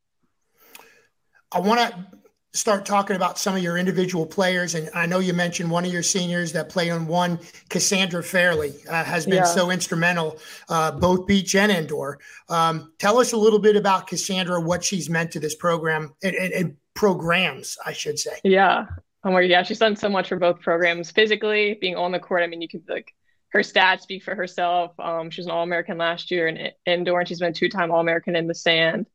[1.52, 2.21] I want to
[2.54, 4.76] start talking about some of your individual players.
[4.76, 7.40] And I know you mentioned one of your seniors that play on one,
[7.70, 9.44] Cassandra Fairley, uh, has been yeah.
[9.46, 10.38] so instrumental,
[10.70, 12.20] uh, both beach and indoor.
[12.50, 16.36] Um, tell us a little bit about Cassandra, what she's meant to this program and,
[16.36, 18.40] and, and programs, I should say.
[18.44, 18.88] Yeah.
[19.24, 21.12] Oh my, yeah, she's done so much for both programs.
[21.12, 23.14] Physically, being on the court, I mean, you could like
[23.50, 25.00] her stats speak for herself.
[25.00, 27.92] Um, she was an All American last year in indoor, and she's been two time
[27.92, 29.06] All American in the sand.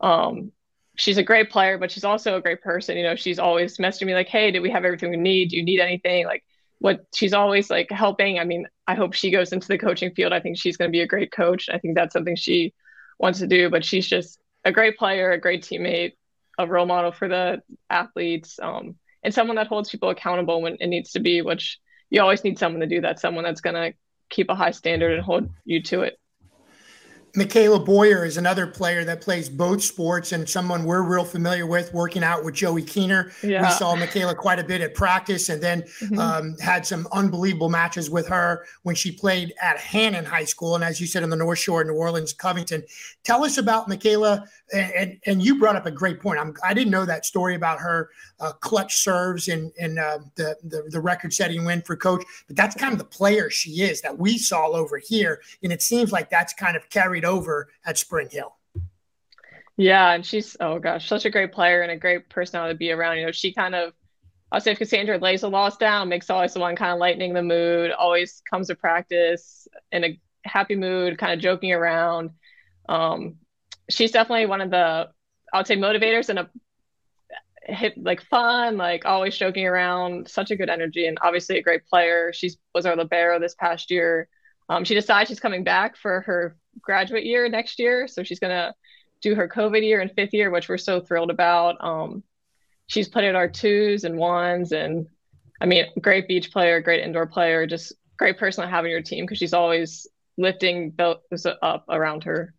[0.00, 0.52] Um,
[0.96, 2.96] she's a great player, but she's also a great person.
[2.96, 5.50] You know, she's always messaging me like, "Hey, do we have everything we need?
[5.50, 6.44] Do you need anything?" Like,
[6.78, 8.38] what she's always like helping.
[8.38, 10.32] I mean, I hope she goes into the coaching field.
[10.32, 11.68] I think she's going to be a great coach.
[11.72, 12.74] I think that's something she
[13.18, 13.70] wants to do.
[13.70, 16.14] But she's just a great player, a great teammate,
[16.58, 20.86] a role model for the athletes, um, and someone that holds people accountable when it
[20.88, 21.42] needs to be.
[21.42, 21.78] Which
[22.10, 23.20] you always need someone to do that.
[23.20, 23.96] Someone that's going to
[24.30, 26.18] keep a high standard and hold you to it.
[27.36, 31.92] Michaela Boyer is another player that plays both sports and someone we're real familiar with
[31.92, 33.30] working out with Joey Keener.
[33.42, 33.62] Yeah.
[33.62, 36.18] We saw Michaela quite a bit at practice and then mm-hmm.
[36.18, 40.76] um, had some unbelievable matches with her when she played at Hannan High School.
[40.76, 42.82] And as you said, on the North Shore, New Orleans, Covington.
[43.22, 44.46] Tell us about Michaela.
[44.72, 46.40] And, and, and you brought up a great point.
[46.40, 48.10] I'm, I did not know that story about her
[48.40, 52.24] uh, clutch serves and, and uh, the, the, the record setting win for coach.
[52.46, 55.42] But that's kind of the player she is that we saw over here.
[55.62, 58.56] And it seems like that's kind of carried over at Spring Hill.
[59.76, 62.92] Yeah, and she's oh gosh, such a great player and a great personality to be
[62.92, 63.18] around.
[63.18, 63.92] You know, she kind of
[64.50, 67.34] I'll say if Cassandra lays the loss down, makes always the one kind of lightening
[67.34, 72.30] the mood, always comes to practice in a happy mood, kind of joking around.
[72.88, 73.36] Um,
[73.90, 75.08] she's definitely one of the
[75.52, 76.50] I would say motivators and a
[77.68, 81.86] hit like fun, like always joking around, such a good energy, and obviously a great
[81.86, 82.32] player.
[82.32, 84.28] She was our libero this past year.
[84.68, 88.08] Um, she decides she's coming back for her graduate year next year.
[88.08, 88.74] So she's going to
[89.20, 91.76] do her COVID year and fifth year, which we're so thrilled about.
[91.80, 92.22] Um,
[92.86, 94.72] she's played at our twos and ones.
[94.72, 95.06] And
[95.60, 99.02] I mean, great beach player, great indoor player, just great person to have on your
[99.02, 100.06] team because she's always
[100.38, 102.52] lifting those up around her.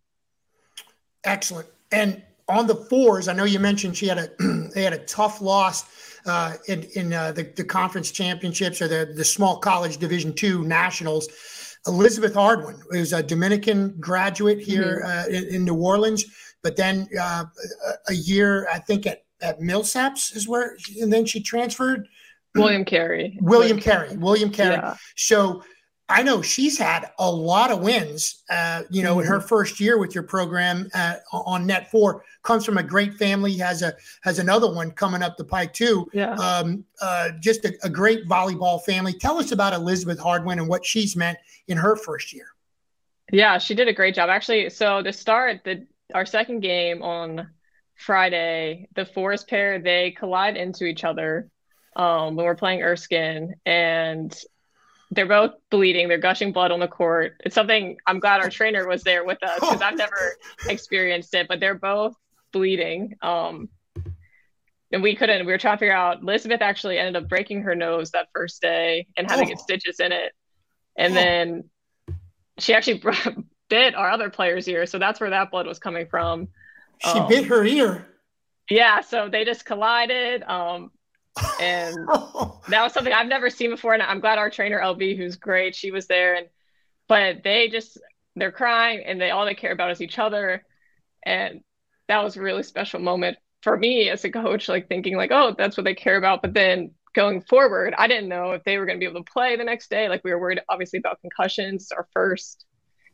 [1.24, 1.68] Excellent.
[1.92, 4.30] And on the fours, I know you mentioned she had a
[4.74, 5.84] they had a tough loss
[6.26, 10.64] uh, in in uh, the, the conference championships or the the small college Division two
[10.64, 11.28] nationals.
[11.86, 15.34] Elizabeth Hardwin, who's a Dominican graduate here mm-hmm.
[15.34, 16.24] uh, in, in, New Orleans,
[16.62, 17.44] but then uh,
[18.08, 22.08] a year, I think, at, at Millsaps is where, and then she transferred.
[22.54, 23.38] William Carey.
[23.40, 24.16] William Carey.
[24.16, 24.74] William Carey.
[24.74, 24.96] Yeah.
[25.16, 25.62] So
[26.10, 28.42] I know she's had a lot of wins.
[28.48, 29.20] Uh, you know, mm-hmm.
[29.20, 29.46] in her mm-hmm.
[29.46, 33.56] first year with your program uh, on Net Four, comes from a great family.
[33.58, 36.08] has a has another one coming up the pike too.
[36.12, 36.34] Yeah.
[36.34, 39.12] Um, uh, just a, a, great volleyball family.
[39.12, 41.38] Tell us about Elizabeth Hardwin and what she's meant
[41.68, 42.46] in her first year.
[43.30, 44.70] Yeah, she did a great job actually.
[44.70, 47.50] So to start the our second game on
[47.96, 51.50] Friday, the Forest pair they collide into each other
[51.96, 54.34] um, when we're playing Erskine and
[55.10, 56.08] they're both bleeding.
[56.08, 57.40] They're gushing blood on the court.
[57.44, 60.36] It's something I'm glad our trainer was there with us because I've never
[60.68, 61.48] experienced it.
[61.48, 62.14] But they're both
[62.52, 63.16] bleeding.
[63.22, 63.68] Um,
[64.92, 65.46] and we couldn't.
[65.46, 66.22] We were trying to figure out.
[66.22, 69.56] Elizabeth actually ended up breaking her nose that first day and having oh.
[69.56, 70.32] stitches in it.
[70.96, 71.14] And oh.
[71.14, 71.70] then
[72.58, 73.02] she actually
[73.70, 74.86] bit our other player's ear.
[74.86, 76.48] So that's where that blood was coming from.
[77.02, 78.06] She um, bit her ear.
[78.68, 79.00] Yeah.
[79.00, 80.42] So they just collided.
[80.42, 80.90] Um,
[81.60, 81.96] and
[82.68, 83.94] that was something I've never seen before.
[83.94, 86.34] And I'm glad our trainer LB, who's great, she was there.
[86.34, 86.46] And
[87.08, 87.98] but they just
[88.36, 90.64] they're crying, and they all they care about is each other,
[91.24, 91.60] and
[92.08, 95.54] that was a really special moment for me as a coach, like thinking like, oh,
[95.56, 96.42] that's what they care about.
[96.42, 99.32] But then going forward, I didn't know if they were going to be able to
[99.32, 100.08] play the next day.
[100.08, 102.64] Like we were worried, obviously, about concussions, our first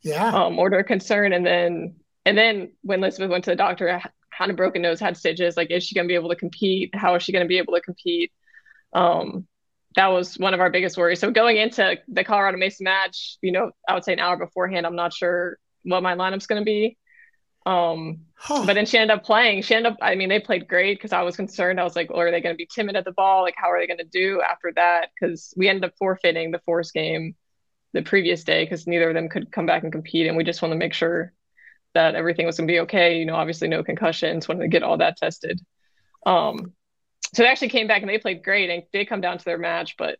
[0.03, 1.97] yeah um, order of concern, and then
[2.27, 4.01] and then when Elizabeth went to the doctor,
[4.37, 5.57] had a broken nose, had stitches.
[5.57, 6.95] Like, is she going to be able to compete?
[6.95, 8.32] How is she going to be able to compete?
[8.93, 9.47] Um,
[9.97, 11.20] that was one of our biggest worries.
[11.20, 14.87] So going into the Colorado Mesa match, you know, I would say an hour beforehand,
[14.87, 16.97] I'm not sure what my lineup's going to be.
[17.66, 18.64] Um, huh.
[18.66, 19.62] but then she ended up playing.
[19.62, 21.80] She ended up, I mean, they played great because I was concerned.
[21.80, 23.43] I was like, well, are they going to be timid at the ball?
[23.43, 25.11] Like, how are they going to do after that?
[25.18, 27.37] Because we ended up forfeiting the force game
[27.95, 30.26] the previous day because neither of them could come back and compete.
[30.26, 31.32] And we just want to make sure
[31.95, 33.18] that everything was going to be okay.
[33.18, 35.61] You know, obviously no concussions, wanted to get all that tested.
[36.26, 36.72] Um,
[37.34, 39.59] so they actually came back and they played great and they come down to their
[39.59, 40.18] match, but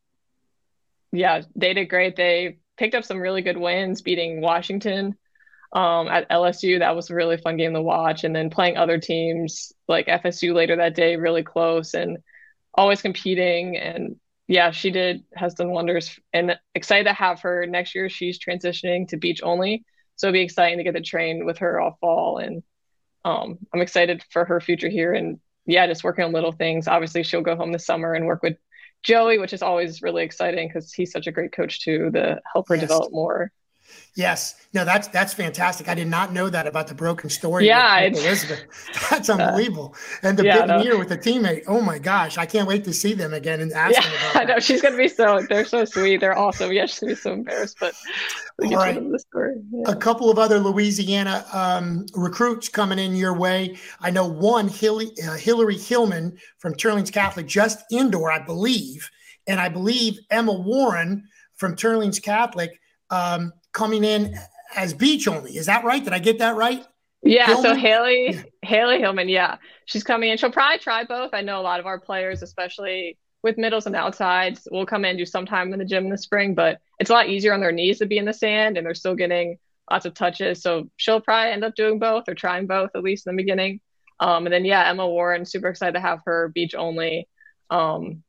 [1.12, 2.16] yeah, they did great.
[2.16, 5.16] They picked up some really good wins, beating Washington
[5.72, 6.81] um, at LSU.
[6.81, 8.25] That was a really fun game to watch.
[8.25, 12.18] And then playing other teams like FSU later that day, really close and
[12.75, 13.77] always competing.
[13.77, 14.16] And
[14.49, 16.18] yeah, she did has done wonders.
[16.33, 18.09] And excited to have her next year.
[18.09, 19.85] She's transitioning to beach only,
[20.17, 22.39] so it'll be exciting to get to train with her all fall.
[22.39, 22.62] And
[23.25, 25.12] um, I'm excited for her future here.
[25.12, 26.89] And yeah, just working on little things.
[26.89, 28.57] Obviously, she'll go home this summer and work with
[29.03, 32.69] Joey, which is always really exciting because he's such a great coach too to help
[32.69, 32.83] her yes.
[32.83, 33.51] develop more.
[34.16, 35.88] Yes, no, that's that's fantastic.
[35.88, 37.66] I did not know that about the broken story.
[37.66, 38.64] Yeah, Elizabeth,
[39.11, 39.97] that's unbelievable.
[40.22, 40.99] And the yeah, big no.
[40.99, 41.64] with the teammate.
[41.66, 44.36] Oh my gosh, I can't wait to see them again and ask yeah, them about.
[44.36, 45.45] I know she's gonna be so.
[45.49, 46.20] They're so sweet.
[46.20, 46.72] They're awesome.
[46.72, 47.95] Yeah, she's gonna be so embarrassed, but
[48.59, 48.95] we All right.
[48.95, 49.57] the story.
[49.72, 49.90] Yeah.
[49.90, 53.76] A couple of other Louisiana um, recruits coming in your way.
[54.01, 59.11] I know one Hillary, uh, Hillary Hillman from Teurlings Catholic, just indoor, I believe,
[59.49, 61.26] and I believe Emma Warren
[61.57, 62.80] from Teurlings Catholic.
[63.11, 64.35] Um, coming in
[64.75, 65.57] as beach only.
[65.57, 66.03] Is that right?
[66.03, 66.87] Did I get that right?
[67.22, 67.47] Yeah.
[67.47, 67.62] Hillman?
[67.62, 68.43] So Haley, yeah.
[68.62, 70.39] Haley Hillman, yeah, she's coming in.
[70.39, 71.35] She'll probably try both.
[71.35, 75.11] I know a lot of our players, especially with middles and outsides, will come in
[75.11, 77.53] and do some time in the gym in the spring, but it's a lot easier
[77.53, 79.59] on their knees to be in the sand and they're still getting
[79.91, 80.62] lots of touches.
[80.62, 83.81] So she'll probably end up doing both or trying both at least in the beginning.
[84.20, 87.29] Um, and then yeah, Emma Warren, super excited to have her beach only.
[87.70, 88.22] Um,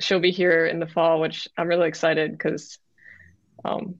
[0.00, 2.78] she'll be here in the fall, which I'm really excited because
[3.64, 3.96] um,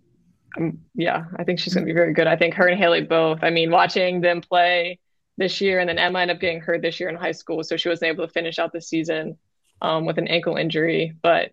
[0.56, 2.26] um, yeah, I think she's going to be very good.
[2.26, 3.40] I think her and Haley both.
[3.42, 4.98] I mean, watching them play
[5.38, 7.76] this year, and then Emma ended up getting hurt this year in high school, so
[7.76, 9.38] she wasn't able to finish out the season
[9.80, 11.16] um, with an ankle injury.
[11.22, 11.52] But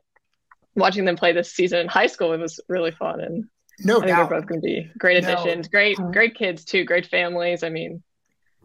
[0.75, 3.45] watching them play this season in high school, it was really fun, and
[3.79, 4.29] no I think doubt.
[4.29, 5.67] they're both going to be great additions.
[5.67, 5.71] No.
[5.71, 6.83] Great, great kids too.
[6.83, 7.63] Great families.
[7.63, 8.03] I mean,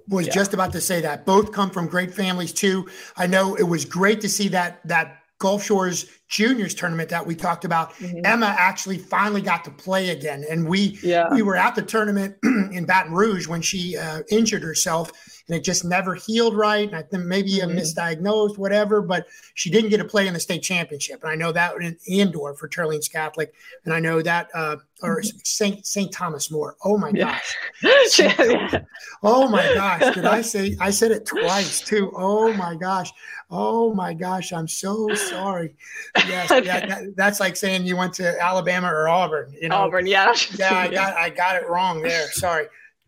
[0.09, 0.33] was yeah.
[0.33, 2.89] just about to say that both come from great families too.
[3.17, 7.35] I know it was great to see that that Gulf Shores juniors tournament that we
[7.35, 8.25] talked about, mm-hmm.
[8.25, 10.45] Emma actually finally got to play again.
[10.51, 11.29] And we yeah.
[11.33, 15.13] we were at the tournament in Baton Rouge when she uh, injured herself
[15.49, 16.87] and it just never healed right.
[16.89, 17.77] And I think maybe mm-hmm.
[17.77, 21.23] a misdiagnosed, whatever, but she didn't get to play in the state championship.
[21.23, 23.53] And I know that in indoor for Teurlings Catholic.
[23.85, 25.39] And I know that, uh, or mm-hmm.
[25.45, 25.87] St.
[25.87, 26.11] St.
[26.11, 26.77] Thomas More.
[26.85, 27.57] Oh my gosh.
[28.19, 28.81] yeah.
[29.23, 30.15] Oh my gosh.
[30.15, 32.13] Did I say, I said it twice too.
[32.15, 33.11] Oh my gosh.
[33.51, 34.53] Oh my gosh.
[34.53, 35.75] I'm so sorry.
[36.17, 36.51] Yes.
[36.65, 39.77] Yeah, that, that's like saying you went to Alabama or Auburn, you know?
[39.77, 40.07] Auburn.
[40.07, 40.35] Yeah.
[40.57, 40.75] Yeah.
[40.75, 42.31] I got, I got it wrong there.
[42.31, 42.67] Sorry.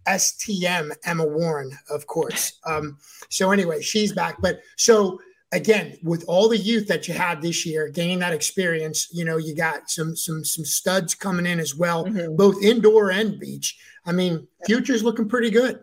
[0.09, 2.59] STM Emma Warren, of course.
[2.64, 2.98] Um,
[3.30, 4.40] so anyway, she's back.
[4.40, 5.18] But so
[5.52, 9.36] again, with all the youth that you had this year, gaining that experience, you know,
[9.36, 12.36] you got some some some studs coming in as well, mm-hmm.
[12.36, 13.78] both indoor and beach.
[14.04, 15.80] I mean, future's looking pretty good.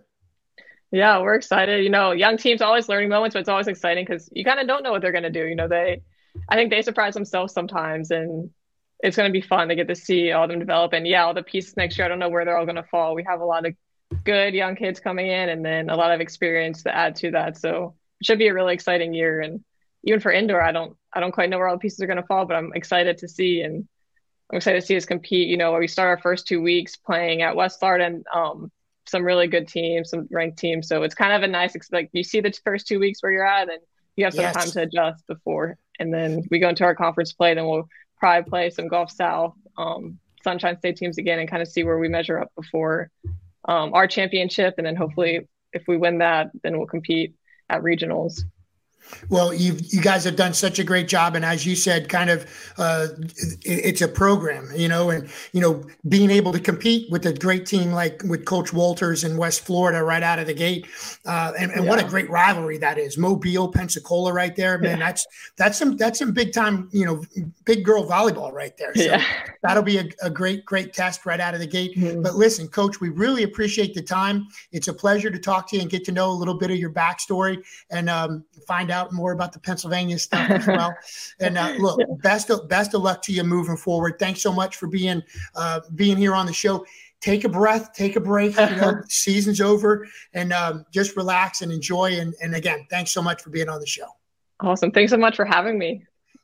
[0.91, 1.83] Yeah, we're excited.
[1.83, 4.67] You know, young teams always learning moments, but it's always exciting because you kind of
[4.67, 5.45] don't know what they're going to do.
[5.45, 6.03] You know, they,
[6.47, 8.51] I think they surprise themselves sometimes, and
[8.99, 10.93] it's going to be fun to get to see all of them develop.
[10.93, 12.83] And yeah, all the pieces next year, I don't know where they're all going to
[12.83, 13.15] fall.
[13.15, 13.73] We have a lot of
[14.23, 17.57] good young kids coming in and then a lot of experience to add to that.
[17.57, 19.41] So it should be a really exciting year.
[19.41, 19.63] And
[20.03, 22.23] even for indoor, I don't I don't quite know where all the pieces are gonna
[22.23, 23.87] fall, but I'm excited to see and
[24.51, 25.47] I'm excited to see us compete.
[25.47, 28.71] You know, we start our first two weeks playing at West Florida and um,
[29.07, 30.87] some really good teams, some ranked teams.
[30.87, 33.47] So it's kind of a nice like you see the first two weeks where you're
[33.47, 33.79] at and
[34.15, 34.55] you have some yes.
[34.55, 37.87] time to adjust before and then we go into our conference play, then we'll
[38.17, 41.97] probably play some Gulf South, um, Sunshine State teams again and kind of see where
[41.97, 43.09] we measure up before
[43.65, 47.35] um, our championship, and then hopefully, if we win that, then we'll compete
[47.69, 48.41] at regionals.
[49.29, 52.29] Well, you you guys have done such a great job, and as you said, kind
[52.29, 52.45] of,
[52.77, 57.25] uh, it, it's a program, you know, and you know, being able to compete with
[57.25, 60.87] a great team like with Coach Walters in West Florida right out of the gate,
[61.25, 61.89] uh, and, and yeah.
[61.89, 63.17] what a great rivalry that is.
[63.17, 64.97] Mobile, Pensacola, right there, man.
[64.97, 65.05] Yeah.
[65.05, 65.27] That's
[65.57, 67.23] that's some that's some big time, you know,
[67.65, 68.93] big girl volleyball right there.
[68.95, 69.23] So yeah.
[69.61, 71.95] that'll be a, a, great great test right out of the gate.
[71.95, 72.21] Mm-hmm.
[72.21, 74.47] But listen, Coach, we really appreciate the time.
[74.71, 76.77] It's a pleasure to talk to you and get to know a little bit of
[76.77, 80.95] your backstory and um, find out more about the Pennsylvania stuff as well.
[81.39, 84.15] and uh, look, best of best of luck to you moving forward.
[84.19, 85.21] Thanks so much for being
[85.55, 86.85] uh, being here on the show.
[87.21, 88.57] Take a breath, take a break.
[88.57, 92.19] You know, season's over, and um, just relax and enjoy.
[92.19, 94.07] And, and again, thanks so much for being on the show.
[94.59, 94.91] Awesome.
[94.91, 96.03] Thanks so much for having me.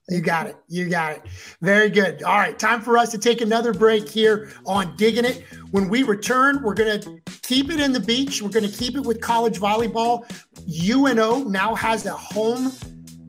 [0.10, 0.55] You got it.
[0.68, 1.22] You got it.
[1.62, 2.24] Very good.
[2.24, 2.57] All right.
[2.57, 5.43] Time for us to take another break here on Digging It.
[5.72, 8.41] When we return, we're going to keep it in the beach.
[8.41, 10.26] We're going to keep it with college volleyball.
[10.68, 12.72] UNO now has a home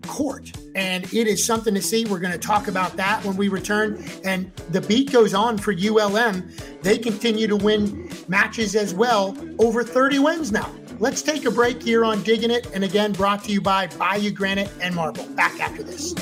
[0.07, 2.07] court, and it is something to see.
[2.07, 4.03] We're going to talk about that when we return.
[4.25, 6.51] And the beat goes on for ULM.
[6.83, 10.73] They continue to win matches as well, over 30 wins now.
[11.01, 12.71] Let's take a break here on Digging It.
[12.75, 15.25] And again, brought to you by Bayou Granite and Marble.
[15.29, 16.13] Back after this.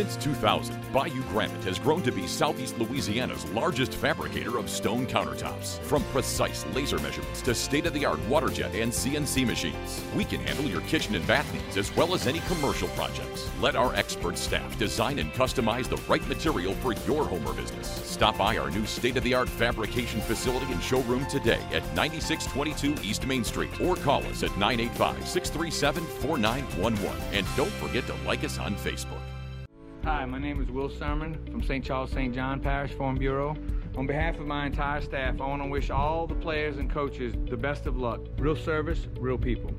[0.00, 5.78] Since 2000, Bayou Granite has grown to be Southeast Louisiana's largest fabricator of stone countertops.
[5.80, 10.24] From precise laser measurements to state of the art water jet and CNC machines, we
[10.24, 13.50] can handle your kitchen and bath needs as well as any commercial projects.
[13.60, 17.86] Let our expert staff design and customize the right material for your home or business.
[17.86, 23.06] Stop by our new state of the art fabrication facility and showroom today at 9622
[23.06, 27.22] East Main Street or call us at 985 637 4911.
[27.34, 29.20] And don't forget to like us on Facebook.
[30.04, 31.84] Hi, my name is Will Sermon from St.
[31.84, 32.34] Charles St.
[32.34, 33.54] John Parish Farm Bureau.
[33.98, 37.34] On behalf of my entire staff, I want to wish all the players and coaches
[37.50, 38.22] the best of luck.
[38.38, 39.70] Real service, real people.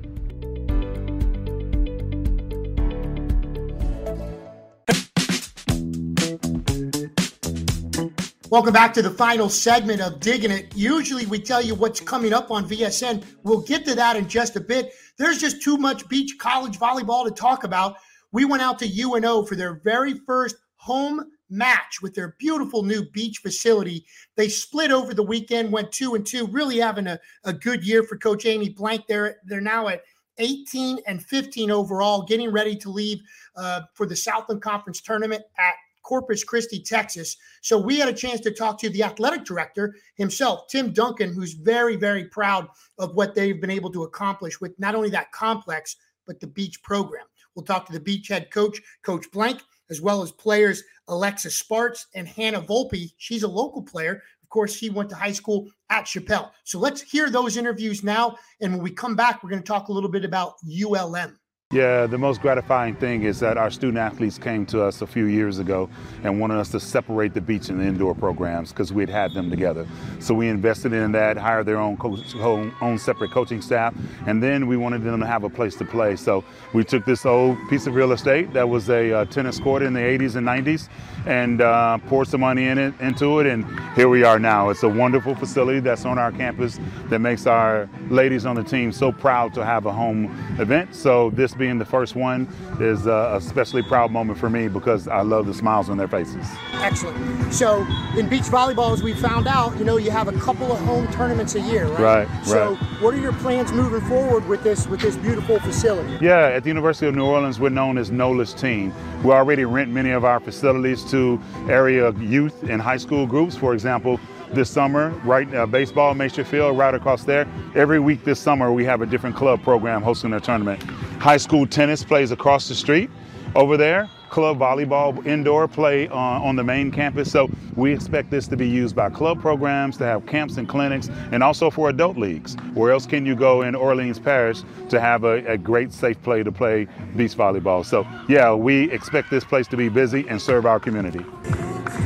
[8.48, 10.76] Welcome back to the final segment of Digging It.
[10.76, 13.24] Usually we tell you what's coming up on VSN.
[13.42, 14.92] We'll get to that in just a bit.
[15.18, 17.96] There's just too much beach college volleyball to talk about
[18.32, 23.04] we went out to UNO for their very first home match with their beautiful new
[23.10, 24.04] beach facility.
[24.36, 28.02] They split over the weekend, went two and two, really having a, a good year
[28.02, 29.06] for Coach Amy Blank.
[29.06, 30.02] They're they're now at
[30.38, 33.20] 18 and 15 overall, getting ready to leave
[33.54, 37.36] uh, for the Southland Conference tournament at Corpus Christi, Texas.
[37.60, 41.52] So we had a chance to talk to the athletic director himself, Tim Duncan, who's
[41.52, 42.66] very, very proud
[42.98, 46.82] of what they've been able to accomplish with not only that complex, but the beach
[46.82, 47.26] program.
[47.54, 52.06] We'll talk to the Beach head coach, Coach Blank, as well as players Alexis Sparks
[52.14, 53.12] and Hannah Volpe.
[53.18, 54.22] She's a local player.
[54.42, 56.52] Of course, she went to high school at Chapelle.
[56.64, 58.36] So let's hear those interviews now.
[58.60, 61.38] And when we come back, we're going to talk a little bit about ULM.
[61.72, 65.24] Yeah, the most gratifying thing is that our student athletes came to us a few
[65.24, 65.88] years ago
[66.22, 69.48] and wanted us to separate the beach and the indoor programs because we'd had them
[69.48, 69.86] together.
[70.18, 73.94] So we invested in that, hired their own coach, own separate coaching staff,
[74.26, 76.14] and then we wanted them to have a place to play.
[76.16, 76.44] So
[76.74, 79.94] we took this old piece of real estate that was a uh, tennis court in
[79.94, 80.90] the 80s and 90s
[81.26, 83.64] and uh, poured some money in it into it, and
[83.94, 84.70] here we are now.
[84.70, 88.92] It's a wonderful facility that's on our campus that makes our ladies on the team
[88.92, 90.24] so proud to have a home
[90.58, 90.94] event.
[90.94, 92.48] So this being the first one
[92.80, 96.46] is a especially proud moment for me because I love the smiles on their faces.
[96.74, 97.52] Excellent.
[97.52, 100.78] So in beach volleyball, as we found out, you know, you have a couple of
[100.80, 102.26] home tournaments a year, right?
[102.26, 102.46] Right.
[102.46, 103.02] So right.
[103.02, 106.24] what are your plans moving forward with this with this beautiful facility?
[106.24, 108.92] Yeah, at the University of New Orleans, we're known as NOLA's team.
[109.22, 113.56] We already rent many of our facilities to area youth and high school groups.
[113.56, 114.18] For example,
[114.52, 117.46] this summer, right, uh, baseball, Maestri Field, right across there.
[117.74, 120.82] Every week this summer, we have a different club program hosting a tournament.
[121.20, 123.10] High school tennis plays across the street
[123.54, 124.10] over there.
[124.32, 127.30] Club volleyball indoor play on, on the main campus.
[127.30, 131.10] So we expect this to be used by club programs, to have camps and clinics,
[131.32, 132.56] and also for adult leagues.
[132.72, 136.42] Where else can you go in Orleans Parish to have a, a great, safe play
[136.42, 137.84] to play beach volleyball?
[137.84, 141.24] So yeah, we expect this place to be busy and serve our community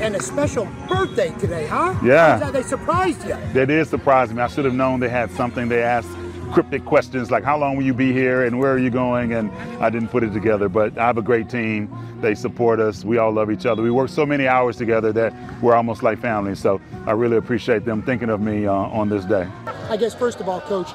[0.01, 1.95] and a special birthday today, huh?
[2.05, 2.51] Yeah.
[2.51, 3.37] They surprised you.
[3.53, 4.43] They did surprise me.
[4.43, 5.69] I should have known they had something.
[5.69, 6.09] They asked
[6.53, 9.33] cryptic questions like, how long will you be here and where are you going?
[9.33, 11.91] And I didn't put it together, but I have a great team.
[12.21, 13.05] They support us.
[13.05, 13.83] We all love each other.
[13.83, 16.55] We work so many hours together that we're almost like family.
[16.55, 19.47] So I really appreciate them thinking of me uh, on this day.
[19.89, 20.91] I guess, first of all, Coach,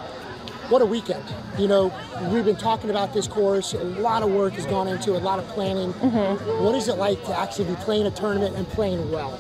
[0.72, 1.24] what a weekend.
[1.58, 1.94] You know,
[2.32, 3.74] we've been talking about this course.
[3.74, 5.92] A lot of work has gone into it, a lot of planning.
[5.94, 6.64] Mm-hmm.
[6.64, 9.38] What is it like to actually be playing a tournament and playing well?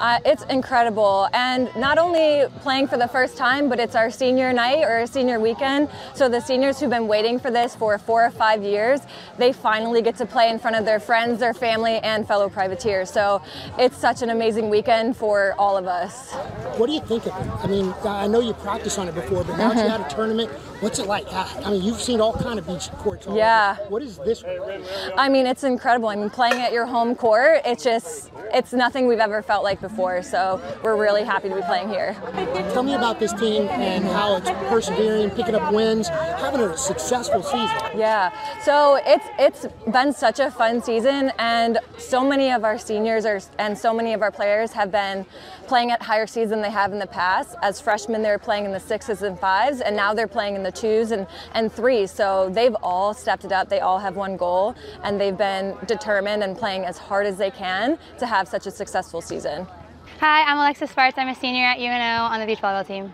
[0.00, 1.28] Uh, it's incredible.
[1.32, 5.38] And not only playing for the first time, but it's our senior night or senior
[5.38, 5.88] weekend.
[6.14, 9.00] So the seniors who've been waiting for this for four or five years,
[9.38, 13.08] they finally get to play in front of their friends, their family, and fellow privateers.
[13.08, 13.40] So
[13.78, 16.32] it's such an amazing weekend for all of us.
[16.76, 17.64] What do you think of it?
[17.64, 19.78] I mean, I know you practiced on it before, but now mm-hmm.
[19.78, 20.50] you had a tournament.
[20.82, 21.32] What's it like?
[21.32, 23.28] I mean, you've seen all kind of beach courts.
[23.30, 23.76] Yeah.
[23.88, 24.42] What is this?
[25.16, 26.08] I mean, it's incredible.
[26.08, 29.80] I mean, playing at your home court, it's just, it's nothing we've ever felt like
[29.80, 30.24] before.
[30.24, 32.16] So we're really happy to be playing here.
[32.72, 37.44] Tell me about this team and how it's persevering, picking up wins, having a successful
[37.44, 37.78] season.
[37.96, 38.32] Yeah.
[38.64, 43.40] So it's it's been such a fun season, and so many of our seniors are,
[43.60, 45.26] and so many of our players have been
[45.72, 47.56] playing at higher seeds than they have in the past.
[47.62, 50.62] As freshmen, they were playing in the sixes and fives, and now they're playing in
[50.62, 52.10] the twos and, and threes.
[52.10, 53.70] So they've all stepped it up.
[53.70, 57.50] They all have one goal, and they've been determined and playing as hard as they
[57.50, 59.66] can to have such a successful season.
[60.20, 61.16] Hi, I'm Alexis Sparks.
[61.16, 63.10] I'm a senior at UNO on the beach volleyball team.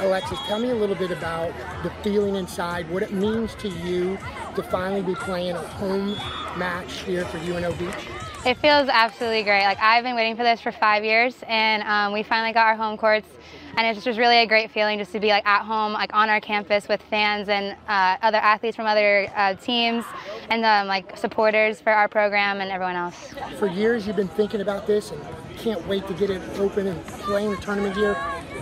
[0.00, 1.52] Alexis, tell me a little bit about
[1.82, 4.16] the feeling inside, what it means to you
[4.56, 6.12] to finally be playing a home
[6.56, 8.27] match here for UNO Beach.
[8.48, 9.64] It feels absolutely great.
[9.64, 12.76] Like I've been waiting for this for five years, and um, we finally got our
[12.76, 13.28] home courts
[13.76, 16.30] and it's just really a great feeling just to be like at home, like on
[16.30, 20.02] our campus with fans and uh, other athletes from other uh, teams,
[20.48, 23.34] and um, like supporters for our program and everyone else.
[23.58, 25.22] For years, you've been thinking about this and
[25.58, 28.14] can't wait to get it open and playing the tournament here.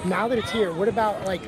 [0.05, 1.43] Now that it's here, what about like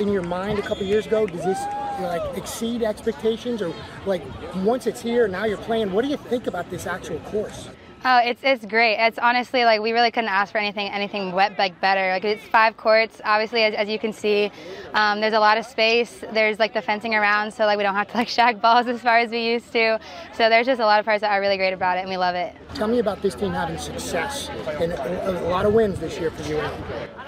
[0.00, 1.26] in your mind a couple years ago?
[1.26, 1.60] Does this
[2.00, 3.74] like exceed expectations, or
[4.06, 4.22] like
[4.56, 5.92] once it's here, now you're playing?
[5.92, 7.68] What do you think about this actual course?
[8.04, 8.96] Oh, it's it's great.
[8.98, 12.10] It's honestly like we really couldn't ask for anything anything wet like better.
[12.10, 13.20] Like it's five courts.
[13.24, 14.50] Obviously, as, as you can see,
[14.92, 16.24] um, there's a lot of space.
[16.32, 19.00] There's like the fencing around, so like we don't have to like shag balls as
[19.00, 20.00] far as we used to.
[20.34, 22.16] So there's just a lot of parts that are really great about it, and we
[22.16, 22.56] love it.
[22.74, 24.48] Tell me about this team having success
[24.80, 26.56] and a, a lot of wins this year for you.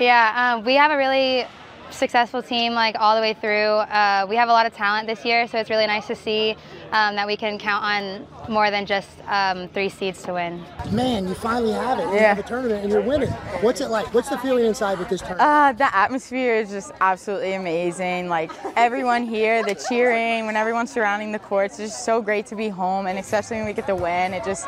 [0.00, 1.46] Yeah, um, we have a really
[1.90, 3.50] successful team like all the way through.
[3.90, 6.56] Uh, we have a lot of talent this year, so it's really nice to see
[6.92, 10.62] um, that we can count on more than just um, three seeds to win.
[10.92, 12.06] Man, you finally have it.
[12.08, 12.34] You yeah.
[12.34, 13.30] have a tournament and you're winning.
[13.60, 14.12] What's it like?
[14.12, 15.42] What's the feeling inside with this tournament?
[15.42, 18.28] Uh, the atmosphere is just absolutely amazing.
[18.28, 22.56] Like everyone here, the cheering, when everyone's surrounding the courts, it's just so great to
[22.56, 24.66] be home, and especially when we get the win, it just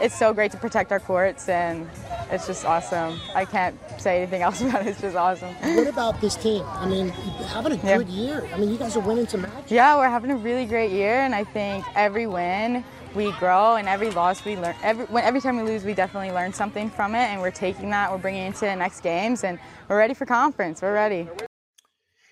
[0.00, 1.88] it's so great to protect our courts and
[2.30, 3.18] it's just awesome.
[3.34, 4.88] I can't say anything else about it.
[4.88, 5.54] It's just awesome.
[5.54, 6.62] What about this team?
[6.66, 8.24] I mean, having a good yeah.
[8.24, 8.48] year.
[8.52, 9.70] I mean, you guys are winning some matches.
[9.70, 12.84] Yeah, we're having a really great year, and I think every win
[13.14, 14.74] we grow, and every loss we learn.
[14.82, 17.90] Every when, every time we lose, we definitely learn something from it, and we're taking
[17.90, 20.82] that, we're bringing it into the next games, and we're ready for conference.
[20.82, 21.28] We're ready.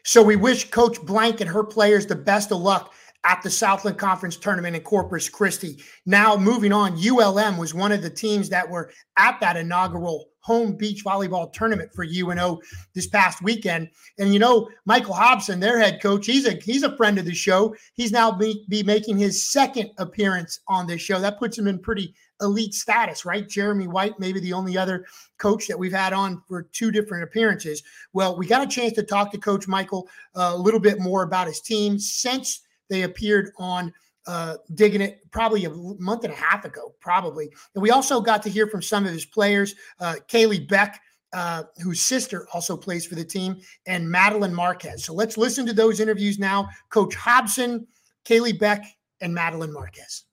[0.04, 2.92] So we wish Coach Blank and her players the best of luck
[3.24, 5.82] at the Southland Conference tournament in Corpus Christi.
[6.06, 10.76] Now, moving on, ULM was one of the teams that were at that inaugural home
[10.76, 12.60] beach volleyball tournament for UNO
[12.94, 13.88] this past weekend.
[14.18, 17.34] And you know, Michael Hobson, their head coach, he's a he's a friend of the
[17.34, 17.74] show.
[17.94, 21.20] He's now be, be making his second appearance on this show.
[21.20, 23.48] That puts him in pretty elite status, right?
[23.48, 25.06] Jeremy White, maybe the only other
[25.38, 27.84] coach that we've had on for two different appearances.
[28.12, 31.22] Well, we got a chance to talk to Coach Michael uh, a little bit more
[31.22, 33.92] about his team since they appeared on
[34.26, 37.50] uh, Diggin' It probably a month and a half ago, probably.
[37.74, 41.00] And we also got to hear from some of his players, uh, Kaylee Beck,
[41.32, 45.04] uh, whose sister also plays for the team, and Madeline Marquez.
[45.04, 46.68] So let's listen to those interviews now.
[46.90, 47.86] Coach Hobson,
[48.24, 48.84] Kaylee Beck,
[49.20, 50.24] and Madeline Marquez.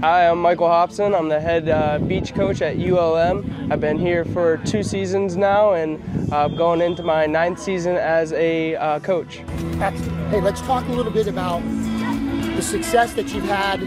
[0.00, 1.14] Hi, I'm Michael Hobson.
[1.14, 3.72] I'm the head uh, beach coach at ULM.
[3.72, 8.30] I've been here for two seasons now and uh, going into my ninth season as
[8.34, 9.36] a uh, coach.
[9.78, 11.62] Hey, let's talk a little bit about
[12.56, 13.80] the success that you've had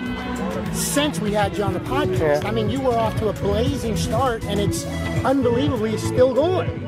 [0.75, 2.41] since we had you on the podcast.
[2.41, 2.49] Yeah.
[2.49, 4.85] I mean, you were off to a blazing start, and it's
[5.23, 6.81] unbelievably still going.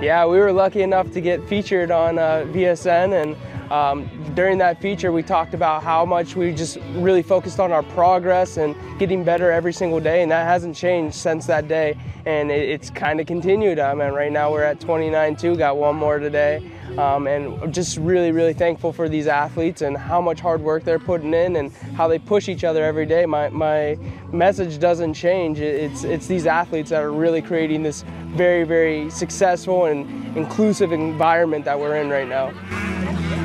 [0.00, 3.36] Yeah, we were lucky enough to get featured on uh, VSN, and
[3.70, 7.82] um, during that feature, we talked about how much we just really focused on our
[7.82, 11.98] progress and getting better every single day, and that hasn't changed since that day.
[12.24, 13.78] And it, it's kind of continued.
[13.78, 16.70] I mean, right now we're at 29-2, got one more today.
[16.96, 20.98] Um, and just really, really thankful for these athletes and how much hard work they're
[20.98, 23.26] putting in and how they push each other every day.
[23.26, 23.98] My, my
[24.32, 25.60] message doesn't change.
[25.60, 31.66] It's, it's these athletes that are really creating this very, very successful and inclusive environment
[31.66, 32.97] that we're in right now.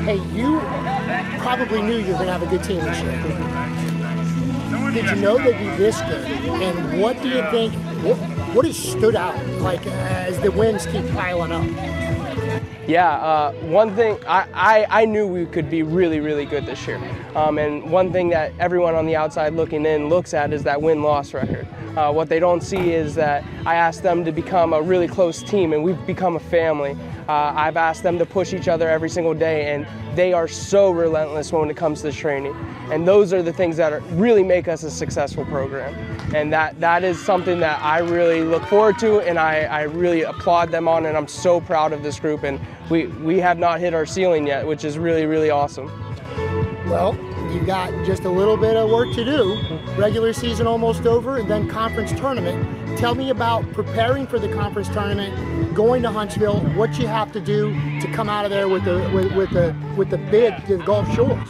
[0.04, 0.60] Hey, you
[1.38, 4.92] probably knew you were going to have a good team this year.
[4.92, 6.30] Did you know they'd be this good?
[6.60, 7.72] And what do you think,
[8.04, 8.18] what,
[8.54, 11.64] what has stood out, like, as the wins keep piling up?
[12.86, 16.86] Yeah, uh, one thing, I, I, I, knew we could be really, really good this
[16.86, 17.00] year.
[17.34, 20.82] Um, and one thing that everyone on the outside looking in looks at is that
[20.82, 21.66] win-loss record.
[21.96, 25.42] Uh, what they don't see is that I asked them to become a really close
[25.42, 26.96] team and we've become a family.
[27.28, 29.86] Uh, I've asked them to push each other every single day and
[30.16, 32.54] they are so relentless when it comes to training.
[32.90, 35.94] And those are the things that are, really make us a successful program.
[36.34, 40.22] And that, that is something that I really look forward to and I, I really
[40.22, 43.78] applaud them on and I'm so proud of this group and we, we have not
[43.78, 45.86] hit our ceiling yet, which is really, really awesome.
[46.88, 47.12] Well,
[47.54, 49.58] you've got just a little bit of work to do.
[49.96, 52.98] Regular season almost over, and then conference tournament.
[52.98, 57.40] Tell me about preparing for the conference tournament, going to Huntsville, what you have to
[57.40, 60.76] do to come out of there with the with, with the with the bid to
[60.76, 61.48] the Gulf Shores.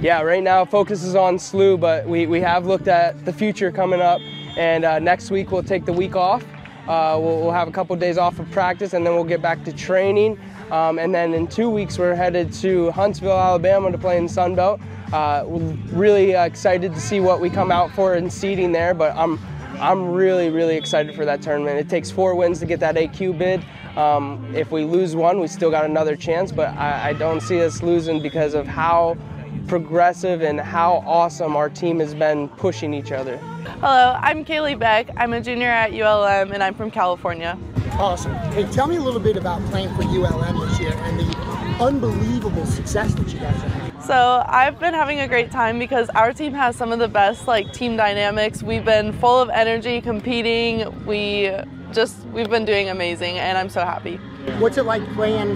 [0.00, 3.72] Yeah, right now focus is on SLU, but we, we have looked at the future
[3.72, 4.20] coming up,
[4.56, 6.44] and uh, next week we'll take the week off
[6.88, 9.64] uh, we'll, we'll, have a couple days off of practice and then we'll get back
[9.64, 10.38] to training.
[10.70, 14.54] Um, and then in two weeks, we're headed to Huntsville, Alabama to play in Sun
[14.54, 14.80] Belt.
[15.12, 19.38] Uh, really excited to see what we come out for in seeding there, but I'm,
[19.78, 21.78] I'm really, really excited for that tournament.
[21.78, 23.64] It takes four wins to get that AQ bid.
[23.96, 27.62] Um, if we lose one, we still got another chance, but I, I don't see
[27.62, 29.16] us losing because of how
[29.68, 33.36] progressive and how awesome our team has been pushing each other.
[33.80, 35.10] Hello, I'm Kaylee Beck.
[35.16, 37.58] I'm a junior at ULM and I'm from California.
[37.98, 38.34] Awesome.
[38.52, 41.36] Hey, tell me a little bit about playing for ULM this year and the
[41.80, 44.04] unbelievable success that you guys have had.
[44.04, 47.48] So I've been having a great time because our team has some of the best
[47.48, 48.62] like team dynamics.
[48.62, 51.06] We've been full of energy, competing.
[51.06, 51.50] We
[51.90, 54.16] just we've been doing amazing, and I'm so happy.
[54.58, 55.54] What's it like playing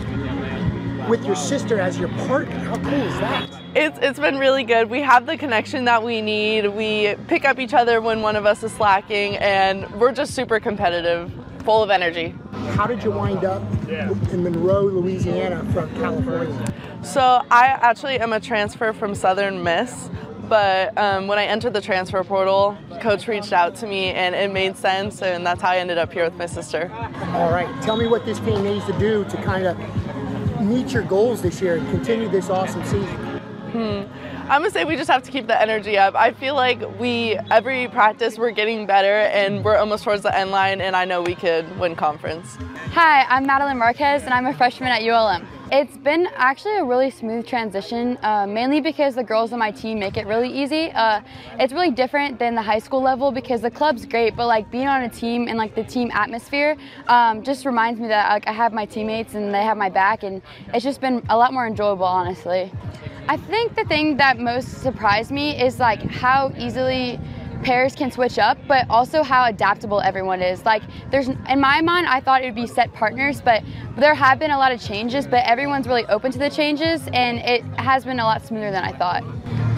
[1.11, 2.59] with your sister as your partner?
[2.59, 3.51] How cool is that?
[3.75, 4.89] It's it's been really good.
[4.89, 6.69] We have the connection that we need.
[6.69, 10.59] We pick up each other when one of us is slacking, and we're just super
[10.59, 11.31] competitive
[11.63, 12.35] full of energy.
[12.75, 16.75] How did you wind up in Monroe, Louisiana from California?
[17.03, 17.21] So
[17.51, 20.11] I actually am a transfer from Southern Miss,
[20.49, 24.53] but um, when I entered the transfer portal, coach reached out to me and it
[24.53, 26.91] made sense, and that's how I ended up here with my sister.
[27.35, 29.79] All right, tell me what this team needs to do to kind of
[30.61, 33.17] meet your goals this year and continue this awesome season.
[33.73, 34.03] Hmm.
[34.51, 36.17] I'm gonna say we just have to keep the energy up.
[36.17, 40.51] I feel like we every practice we're getting better and we're almost towards the end
[40.51, 42.59] line and I know we could win conference.
[42.91, 45.47] Hi, I'm Madeline Marquez and I'm a freshman at ULM.
[45.73, 50.01] It's been actually a really smooth transition, uh, mainly because the girls on my team
[50.01, 50.91] make it really easy.
[50.91, 51.21] Uh,
[51.61, 54.89] it's really different than the high school level because the club's great, but like being
[54.89, 56.77] on a team and like the team atmosphere
[57.07, 60.25] um, just reminds me that like I have my teammates and they have my back,
[60.25, 60.43] and
[60.75, 62.73] it's just been a lot more enjoyable, honestly.
[63.29, 67.21] I think the thing that most surprised me is like how easily
[67.63, 70.65] pairs can switch up, but also how adaptable everyone is.
[70.65, 73.63] Like there's in my mind I thought it would be set partners, but
[73.97, 77.39] there have been a lot of changes, but everyone's really open to the changes and
[77.39, 79.25] it has been a lot smoother than I thought.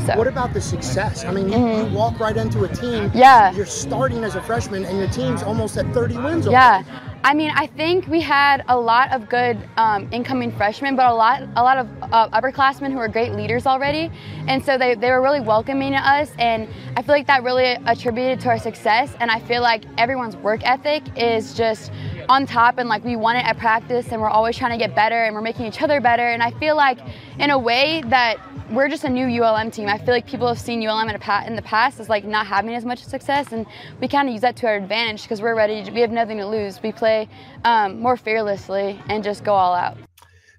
[0.07, 0.17] So.
[0.17, 1.25] What about the success?
[1.25, 1.93] I mean, you, mm-hmm.
[1.93, 3.09] you, walk right into a team.
[3.15, 3.53] Yeah.
[3.53, 6.49] You're starting as a freshman, and your team's almost at 30 wins.
[6.49, 6.51] Already.
[6.51, 7.12] Yeah.
[7.24, 11.15] I mean, I think we had a lot of good um, incoming freshmen, but a
[11.15, 14.11] lot, a lot of uh, upperclassmen who are great leaders already,
[14.49, 17.78] and so they, they were really welcoming to us, and I feel like that really
[17.86, 19.15] attributed to our success.
[19.20, 21.93] And I feel like everyone's work ethic is just
[22.28, 24.97] on top, and like we want it at practice, and we're always trying to get
[24.97, 26.27] better, and we're making each other better.
[26.27, 26.99] And I feel like,
[27.39, 28.36] in a way, that
[28.71, 29.89] we're just a new ULM team.
[29.89, 32.47] I feel like people have seen ULM in, pa- in the past as like not
[32.47, 33.67] having as much success, and
[34.01, 35.85] we kind of use that to our advantage because we're ready.
[35.85, 36.83] To, we have nothing to lose.
[36.83, 37.29] We play
[37.65, 39.97] um, more fearlessly and just go all out.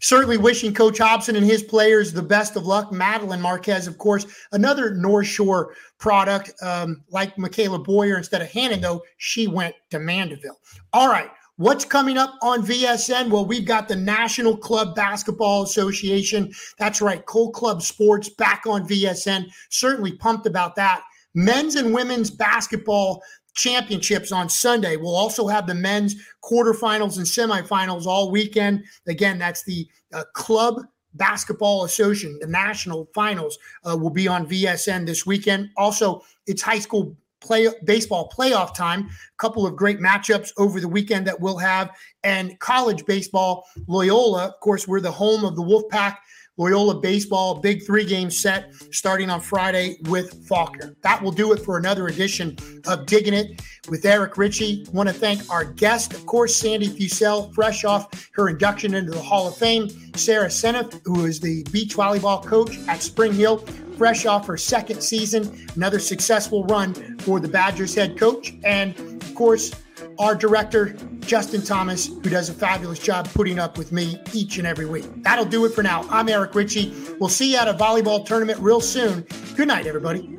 [0.01, 2.91] Certainly wishing Coach Hobson and his players the best of luck.
[2.91, 8.17] Madeline Marquez, of course, another North Shore product um, like Michaela Boyer.
[8.17, 10.59] Instead of Hannah, though, she went to Mandeville.
[10.91, 11.29] All right.
[11.57, 13.29] What's coming up on VSN?
[13.29, 16.51] Well, we've got the National Club Basketball Association.
[16.79, 19.45] That's right, Cole Club Sports back on VSN.
[19.69, 21.03] Certainly pumped about that.
[21.35, 23.21] Men's and women's basketball
[23.53, 24.97] championships on Sunday.
[24.97, 28.83] We'll also have the men's quarterfinals and semifinals all weekend.
[29.07, 30.81] Again, that's the uh, Club
[31.13, 32.39] Basketball Association.
[32.41, 35.69] The national finals uh, will be on VSN this weekend.
[35.77, 39.01] Also, it's high school play baseball playoff time.
[39.01, 41.91] A couple of great matchups over the weekend that we'll have,
[42.23, 43.65] and college baseball.
[43.87, 46.17] Loyola, of course, we're the home of the Wolfpack.
[46.57, 50.95] Loyola baseball, big three game set starting on Friday with Faulkner.
[51.01, 54.85] That will do it for another edition of Diggin' It with Eric Richey.
[54.93, 59.21] Want to thank our guest, of course, Sandy Fussell, fresh off her induction into the
[59.21, 59.89] Hall of Fame.
[60.15, 63.65] Sarah Senft, who is the beach volleyball coach at Spring Hill
[64.03, 65.65] fresh off her second season.
[65.77, 68.53] Another successful run for the Badgers head coach.
[68.65, 68.93] And
[69.23, 69.71] of course,
[70.19, 74.67] our director, Justin Thomas, who does a fabulous job putting up with me each and
[74.67, 75.05] every week.
[75.23, 76.05] That'll do it for now.
[76.09, 76.93] I'm Eric Richey.
[77.17, 79.25] We'll see you at a volleyball tournament real soon.
[79.55, 80.37] Good night, everybody.